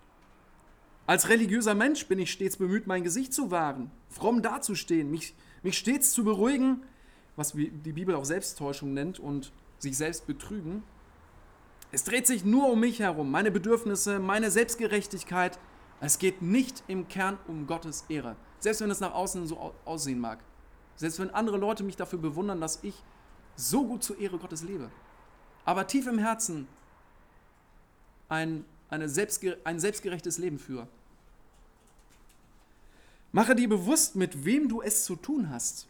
Als 1.05 1.29
religiöser 1.29 1.75
Mensch 1.75 2.07
bin 2.07 2.17
ich 2.17 2.31
stets 2.31 2.57
bemüht, 2.57 2.87
mein 2.87 3.03
Gesicht 3.03 3.31
zu 3.31 3.51
wahren, 3.51 3.91
fromm 4.09 4.41
dazustehen, 4.41 5.11
mich, 5.11 5.35
mich 5.61 5.77
stets 5.77 6.13
zu 6.13 6.23
beruhigen, 6.23 6.81
was 7.35 7.51
die 7.51 7.93
Bibel 7.93 8.15
auch 8.15 8.25
Selbsttäuschung 8.25 8.95
nennt 8.95 9.19
und 9.19 9.51
sich 9.77 9.95
selbst 9.97 10.25
betrügen. 10.25 10.81
Es 11.91 12.03
dreht 12.03 12.25
sich 12.25 12.43
nur 12.43 12.71
um 12.71 12.79
mich 12.79 13.01
herum, 13.01 13.29
meine 13.29 13.51
Bedürfnisse, 13.51 14.17
meine 14.17 14.49
Selbstgerechtigkeit. 14.49 15.59
Es 15.99 16.17
geht 16.17 16.41
nicht 16.41 16.83
im 16.87 17.07
Kern 17.07 17.37
um 17.47 17.67
Gottes 17.67 18.03
Ehre, 18.09 18.35
selbst 18.57 18.81
wenn 18.81 18.89
es 18.89 18.99
nach 18.99 19.13
außen 19.13 19.45
so 19.45 19.75
aussehen 19.85 20.19
mag. 20.19 20.39
Selbst 21.01 21.17
wenn 21.17 21.31
andere 21.31 21.57
Leute 21.57 21.83
mich 21.83 21.95
dafür 21.95 22.19
bewundern, 22.19 22.61
dass 22.61 22.83
ich 22.83 22.93
so 23.55 23.87
gut 23.87 24.03
zur 24.03 24.19
Ehre 24.19 24.37
Gottes 24.37 24.61
lebe. 24.61 24.91
Aber 25.65 25.87
tief 25.87 26.05
im 26.05 26.19
Herzen 26.19 26.67
ein, 28.29 28.65
eine 28.87 29.09
selbstge 29.09 29.57
ein 29.63 29.79
selbstgerechtes 29.79 30.37
Leben 30.37 30.59
führe. 30.59 30.87
Mache 33.31 33.55
dir 33.55 33.67
bewusst, 33.67 34.15
mit 34.15 34.45
wem 34.45 34.69
du 34.69 34.83
es 34.83 35.03
zu 35.03 35.15
tun 35.15 35.49
hast. 35.49 35.87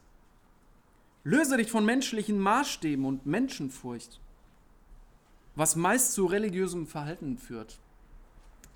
Löse 1.25 1.57
dich 1.57 1.69
von 1.69 1.83
menschlichen 1.83 2.39
Maßstäben 2.39 3.03
und 3.03 3.25
Menschenfurcht, 3.25 4.21
was 5.55 5.75
meist 5.75 6.13
zu 6.13 6.25
religiösem 6.25 6.87
Verhalten 6.87 7.37
führt. 7.37 7.79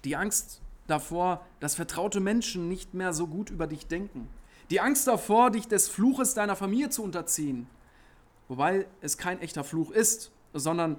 Die 0.04 0.18
Angst 0.18 0.60
davor, 0.88 1.46
dass 1.62 1.76
vertraute 1.76 2.20
Menschen 2.20 2.68
nicht 2.68 2.94
mehr 2.94 3.14
so 3.14 3.26
gut 3.26 3.52
über 3.52 3.68
dich 3.68 3.88
denken 3.88 4.28
die 4.70 4.80
Angst 4.80 5.08
davor, 5.08 5.52
dich 5.52 5.68
des 5.68 5.88
Fluches 5.88 6.34
deiner 6.34 6.56
Familie 6.56 6.90
zu 6.90 7.04
unterziehen. 7.04 7.68
Wobei 8.48 8.88
es 9.02 9.18
kein 9.18 9.40
echter 9.42 9.64
Fluch 9.64 9.92
ist, 9.92 10.32
sondern 10.54 10.98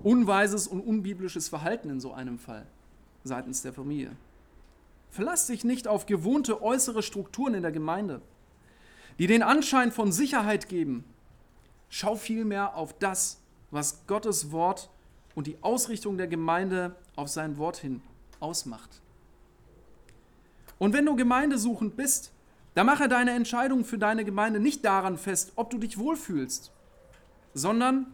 unweises 0.00 0.68
und 0.68 0.80
unbiblisches 0.80 1.48
Verhalten 1.48 1.90
in 1.90 2.00
so 2.00 2.12
einem 2.12 2.38
Fall 2.38 2.66
seitens 3.24 3.62
der 3.62 3.72
Familie. 3.72 4.16
Verlass 5.10 5.46
dich 5.46 5.64
nicht 5.64 5.88
auf 5.88 6.06
gewohnte 6.06 6.62
äußere 6.62 7.02
Strukturen 7.02 7.54
in 7.54 7.62
der 7.62 7.72
Gemeinde, 7.72 8.20
die 9.18 9.26
den 9.26 9.42
Anschein 9.42 9.90
von 9.90 10.12
Sicherheit 10.12 10.68
geben. 10.68 11.04
Schau 11.88 12.14
vielmehr 12.14 12.76
auf 12.76 12.96
das, 12.98 13.40
was 13.70 14.06
Gottes 14.06 14.52
Wort 14.52 14.90
und 15.34 15.46
die 15.46 15.56
Ausrichtung 15.62 16.18
der 16.18 16.28
Gemeinde 16.28 16.94
auf 17.16 17.28
sein 17.28 17.58
Wort 17.58 17.78
hin 17.78 18.02
ausmacht. 18.40 19.00
Und 20.78 20.92
wenn 20.92 21.06
du 21.06 21.16
gemeindesuchend 21.16 21.96
bist, 21.96 22.32
dann 22.78 22.86
mache 22.86 23.08
deine 23.08 23.32
Entscheidung 23.32 23.84
für 23.84 23.98
deine 23.98 24.24
Gemeinde 24.24 24.60
nicht 24.60 24.84
daran 24.84 25.18
fest, 25.18 25.50
ob 25.56 25.68
du 25.68 25.78
dich 25.78 25.98
wohlfühlst, 25.98 26.70
sondern 27.52 28.06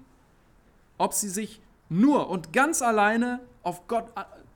ob 0.96 1.12
sie 1.12 1.28
sich 1.28 1.60
nur 1.90 2.30
und 2.30 2.54
ganz 2.54 2.80
alleine 2.80 3.40
auf 3.62 3.86
Gott, 3.88 4.06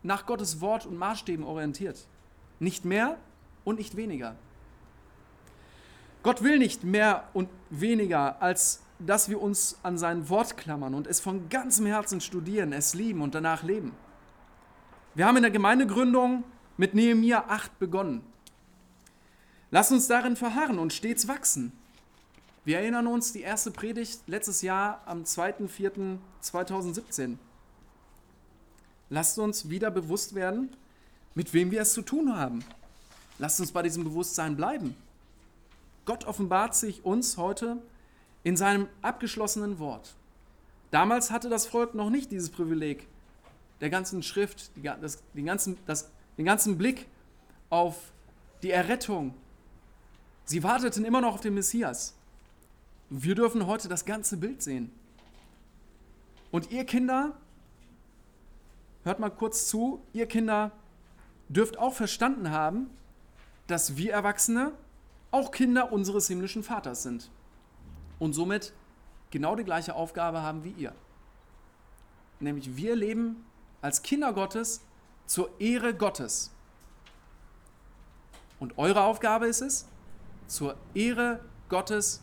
nach 0.02 0.24
Gottes 0.24 0.62
Wort 0.62 0.86
und 0.86 0.96
Maßstäben 0.96 1.44
orientiert. 1.44 2.06
Nicht 2.58 2.86
mehr 2.86 3.18
und 3.66 3.76
nicht 3.76 3.96
weniger. 3.96 4.34
Gott 6.22 6.42
will 6.42 6.58
nicht 6.58 6.84
mehr 6.84 7.28
und 7.34 7.50
weniger, 7.68 8.40
als 8.40 8.80
dass 8.98 9.28
wir 9.28 9.42
uns 9.42 9.78
an 9.82 9.98
sein 9.98 10.30
Wort 10.30 10.56
klammern 10.56 10.94
und 10.94 11.06
es 11.06 11.20
von 11.20 11.50
ganzem 11.50 11.84
Herzen 11.84 12.22
studieren, 12.22 12.72
es 12.72 12.94
lieben 12.94 13.20
und 13.20 13.34
danach 13.34 13.62
leben. 13.62 13.92
Wir 15.14 15.26
haben 15.26 15.36
in 15.36 15.42
der 15.42 15.52
Gemeindegründung 15.52 16.44
mit 16.78 16.94
Nehemia 16.94 17.44
8 17.48 17.78
begonnen. 17.78 18.22
Lass 19.70 19.92
uns 19.92 20.08
darin 20.08 20.36
verharren 20.36 20.78
und 20.78 20.94
stets 20.94 21.28
wachsen. 21.28 21.72
Wir 22.64 22.78
erinnern 22.78 23.06
uns 23.06 23.32
die 23.32 23.42
erste 23.42 23.70
Predigt 23.70 24.22
letztes 24.26 24.62
Jahr 24.62 25.02
am 25.06 25.24
2.4.2017. 25.24 27.36
Lasst 29.10 29.38
uns 29.38 29.68
wieder 29.68 29.90
bewusst 29.90 30.34
werden, 30.34 30.74
mit 31.34 31.52
wem 31.54 31.70
wir 31.70 31.82
es 31.82 31.92
zu 31.92 32.02
tun 32.02 32.36
haben. 32.36 32.64
Lasst 33.38 33.60
uns 33.60 33.70
bei 33.72 33.82
diesem 33.82 34.04
Bewusstsein 34.04 34.56
bleiben. 34.56 34.96
Gott 36.04 36.24
offenbart 36.24 36.74
sich 36.74 37.04
uns 37.04 37.36
heute 37.36 37.76
in 38.42 38.56
seinem 38.56 38.88
abgeschlossenen 39.02 39.78
Wort. 39.78 40.14
Damals 40.90 41.30
hatte 41.30 41.50
das 41.50 41.66
Volk 41.66 41.94
noch 41.94 42.08
nicht 42.08 42.30
dieses 42.30 42.48
Privileg 42.50 43.06
der 43.80 43.90
ganzen 43.90 44.22
Schrift, 44.22 44.70
die, 44.76 44.82
das, 44.82 45.22
den, 45.34 45.44
ganzen, 45.44 45.76
das, 45.86 46.10
den 46.36 46.46
ganzen 46.46 46.78
Blick 46.78 47.06
auf 47.68 48.12
die 48.62 48.70
Errettung. 48.70 49.34
Sie 50.48 50.62
warteten 50.62 51.04
immer 51.04 51.20
noch 51.20 51.34
auf 51.34 51.40
den 51.42 51.52
Messias. 51.52 52.14
Wir 53.10 53.34
dürfen 53.34 53.66
heute 53.66 53.86
das 53.86 54.06
ganze 54.06 54.38
Bild 54.38 54.62
sehen. 54.62 54.90
Und 56.50 56.70
ihr 56.70 56.86
Kinder, 56.86 57.36
hört 59.04 59.18
mal 59.18 59.28
kurz 59.28 59.68
zu, 59.68 60.00
ihr 60.14 60.24
Kinder 60.24 60.72
dürft 61.50 61.78
auch 61.78 61.92
verstanden 61.92 62.50
haben, 62.50 62.88
dass 63.66 63.98
wir 63.98 64.14
Erwachsene 64.14 64.72
auch 65.32 65.50
Kinder 65.50 65.92
unseres 65.92 66.28
himmlischen 66.28 66.62
Vaters 66.62 67.02
sind 67.02 67.30
und 68.18 68.32
somit 68.32 68.72
genau 69.30 69.54
die 69.54 69.64
gleiche 69.64 69.94
Aufgabe 69.94 70.40
haben 70.40 70.64
wie 70.64 70.70
ihr. 70.70 70.94
Nämlich 72.40 72.74
wir 72.74 72.96
leben 72.96 73.44
als 73.82 74.00
Kinder 74.00 74.32
Gottes 74.32 74.80
zur 75.26 75.50
Ehre 75.60 75.92
Gottes. 75.92 76.50
Und 78.58 78.78
eure 78.78 79.02
Aufgabe 79.02 79.46
ist 79.46 79.60
es, 79.60 79.86
zur 80.48 80.76
Ehre 80.94 81.40
Gottes 81.68 82.22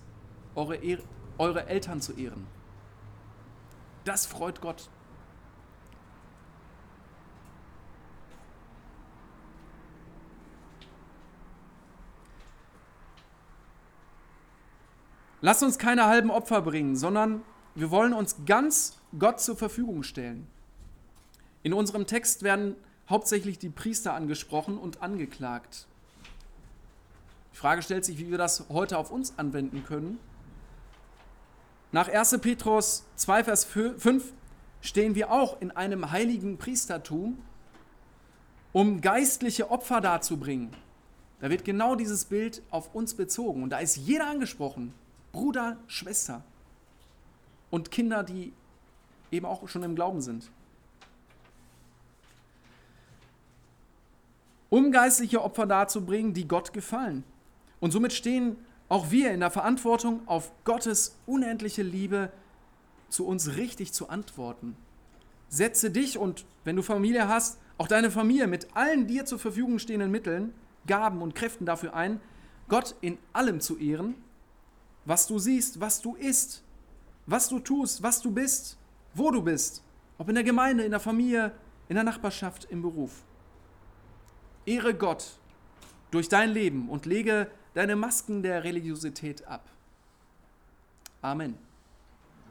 eure, 0.55 0.75
Ehre, 0.75 1.03
eure 1.37 1.67
Eltern 1.67 2.01
zu 2.01 2.13
ehren. 2.13 2.45
Das 4.03 4.25
freut 4.25 4.59
Gott. 4.61 4.89
Lasst 15.41 15.61
uns 15.61 15.77
keine 15.77 16.05
halben 16.05 16.31
Opfer 16.31 16.61
bringen, 16.61 16.95
sondern 16.95 17.43
wir 17.75 17.91
wollen 17.91 18.13
uns 18.13 18.37
ganz 18.45 18.97
Gott 19.19 19.39
zur 19.39 19.55
Verfügung 19.55 20.01
stellen. 20.01 20.47
In 21.61 21.73
unserem 21.73 22.07
Text 22.07 22.41
werden 22.41 22.75
hauptsächlich 23.07 23.59
die 23.59 23.69
Priester 23.69 24.13
angesprochen 24.13 24.77
und 24.77 25.03
angeklagt. 25.03 25.87
Die 27.55 27.59
Frage 27.59 27.81
stellt 27.81 28.03
sich, 28.03 28.17
wie 28.17 28.29
wir 28.29 28.37
das 28.37 28.65
heute 28.67 28.97
auf 28.97 29.11
uns 29.11 29.39
anwenden 29.39 29.85
können. 29.85 30.19
Nach 31.93 32.09
1. 32.09 32.39
Petrus 32.41 33.05
2, 33.15 33.45
Vers 33.45 33.63
5 33.63 34.33
stehen 34.81 35.15
wir 35.15 35.31
auch 35.31 35.61
in 35.61 35.71
einem 35.71 36.11
heiligen 36.11 36.57
Priestertum, 36.57 37.41
um 38.73 38.99
geistliche 38.99 39.71
Opfer 39.71 40.01
darzubringen. 40.01 40.71
Da 41.39 41.49
wird 41.49 41.63
genau 41.63 41.95
dieses 41.95 42.25
Bild 42.25 42.61
auf 42.71 42.93
uns 42.93 43.13
bezogen 43.13 43.63
und 43.63 43.69
da 43.69 43.77
ist 43.79 43.95
jeder 43.95 44.27
angesprochen. 44.27 44.93
Bruder, 45.31 45.77
Schwester 45.87 46.43
und 47.71 47.89
Kinder, 47.89 48.23
die 48.23 48.51
eben 49.31 49.45
auch 49.45 49.65
schon 49.69 49.83
im 49.83 49.95
Glauben 49.95 50.19
sind. 50.19 50.51
Um 54.69 54.91
geistliche 54.91 55.41
Opfer 55.41 55.65
darzubringen, 55.65 56.33
die 56.33 56.49
Gott 56.49 56.73
gefallen. 56.73 57.23
Und 57.85 57.91
somit 57.91 58.13
stehen 58.13 58.57
auch 58.89 59.11
wir 59.11 59.31
in 59.31 59.41
der 59.41 59.51
Verantwortung, 59.51 60.27
auf 60.27 60.51
Gottes 60.63 61.19
unendliche 61.27 61.83
Liebe 61.83 62.31
zu 63.09 63.27
uns 63.27 63.57
richtig 63.57 63.93
zu 63.93 64.09
antworten. 64.09 64.75
Setze 65.49 65.91
dich 65.91 66.17
und, 66.17 66.45
wenn 66.63 66.75
du 66.75 66.81
Familie 66.81 67.27
hast, 67.27 67.59
auch 67.77 67.87
deine 67.87 68.09
Familie 68.09 68.47
mit 68.47 68.75
allen 68.75 69.05
dir 69.05 69.25
zur 69.25 69.37
Verfügung 69.37 69.77
stehenden 69.77 70.09
Mitteln, 70.09 70.51
Gaben 70.87 71.21
und 71.21 71.35
Kräften 71.35 71.67
dafür 71.67 71.93
ein, 71.93 72.19
Gott 72.69 72.95
in 73.01 73.19
allem 73.33 73.61
zu 73.61 73.77
ehren 73.77 74.15
was 75.05 75.27
du 75.27 75.37
siehst, 75.37 75.79
was 75.79 76.01
du 76.01 76.15
isst, 76.15 76.63
was 77.27 77.47
du 77.47 77.59
tust, 77.59 78.01
was 78.01 78.21
du 78.23 78.31
bist, 78.31 78.79
wo 79.13 79.29
du 79.29 79.43
bist, 79.43 79.83
ob 80.17 80.27
in 80.29 80.33
der 80.33 80.43
Gemeinde, 80.43 80.83
in 80.83 80.89
der 80.89 80.99
Familie, 80.99 81.51
in 81.89 81.93
der 81.93 82.03
Nachbarschaft, 82.03 82.65
im 82.65 82.81
Beruf. 82.81 83.23
Ehre 84.65 84.95
Gott 84.95 85.37
durch 86.09 86.27
dein 86.27 86.49
Leben 86.49 86.89
und 86.89 87.05
lege 87.05 87.51
deine 87.75 87.95
Masken 87.95 88.41
der 88.41 88.63
Religiosität 88.63 89.45
ab. 89.47 89.69
Amen. 91.21 91.64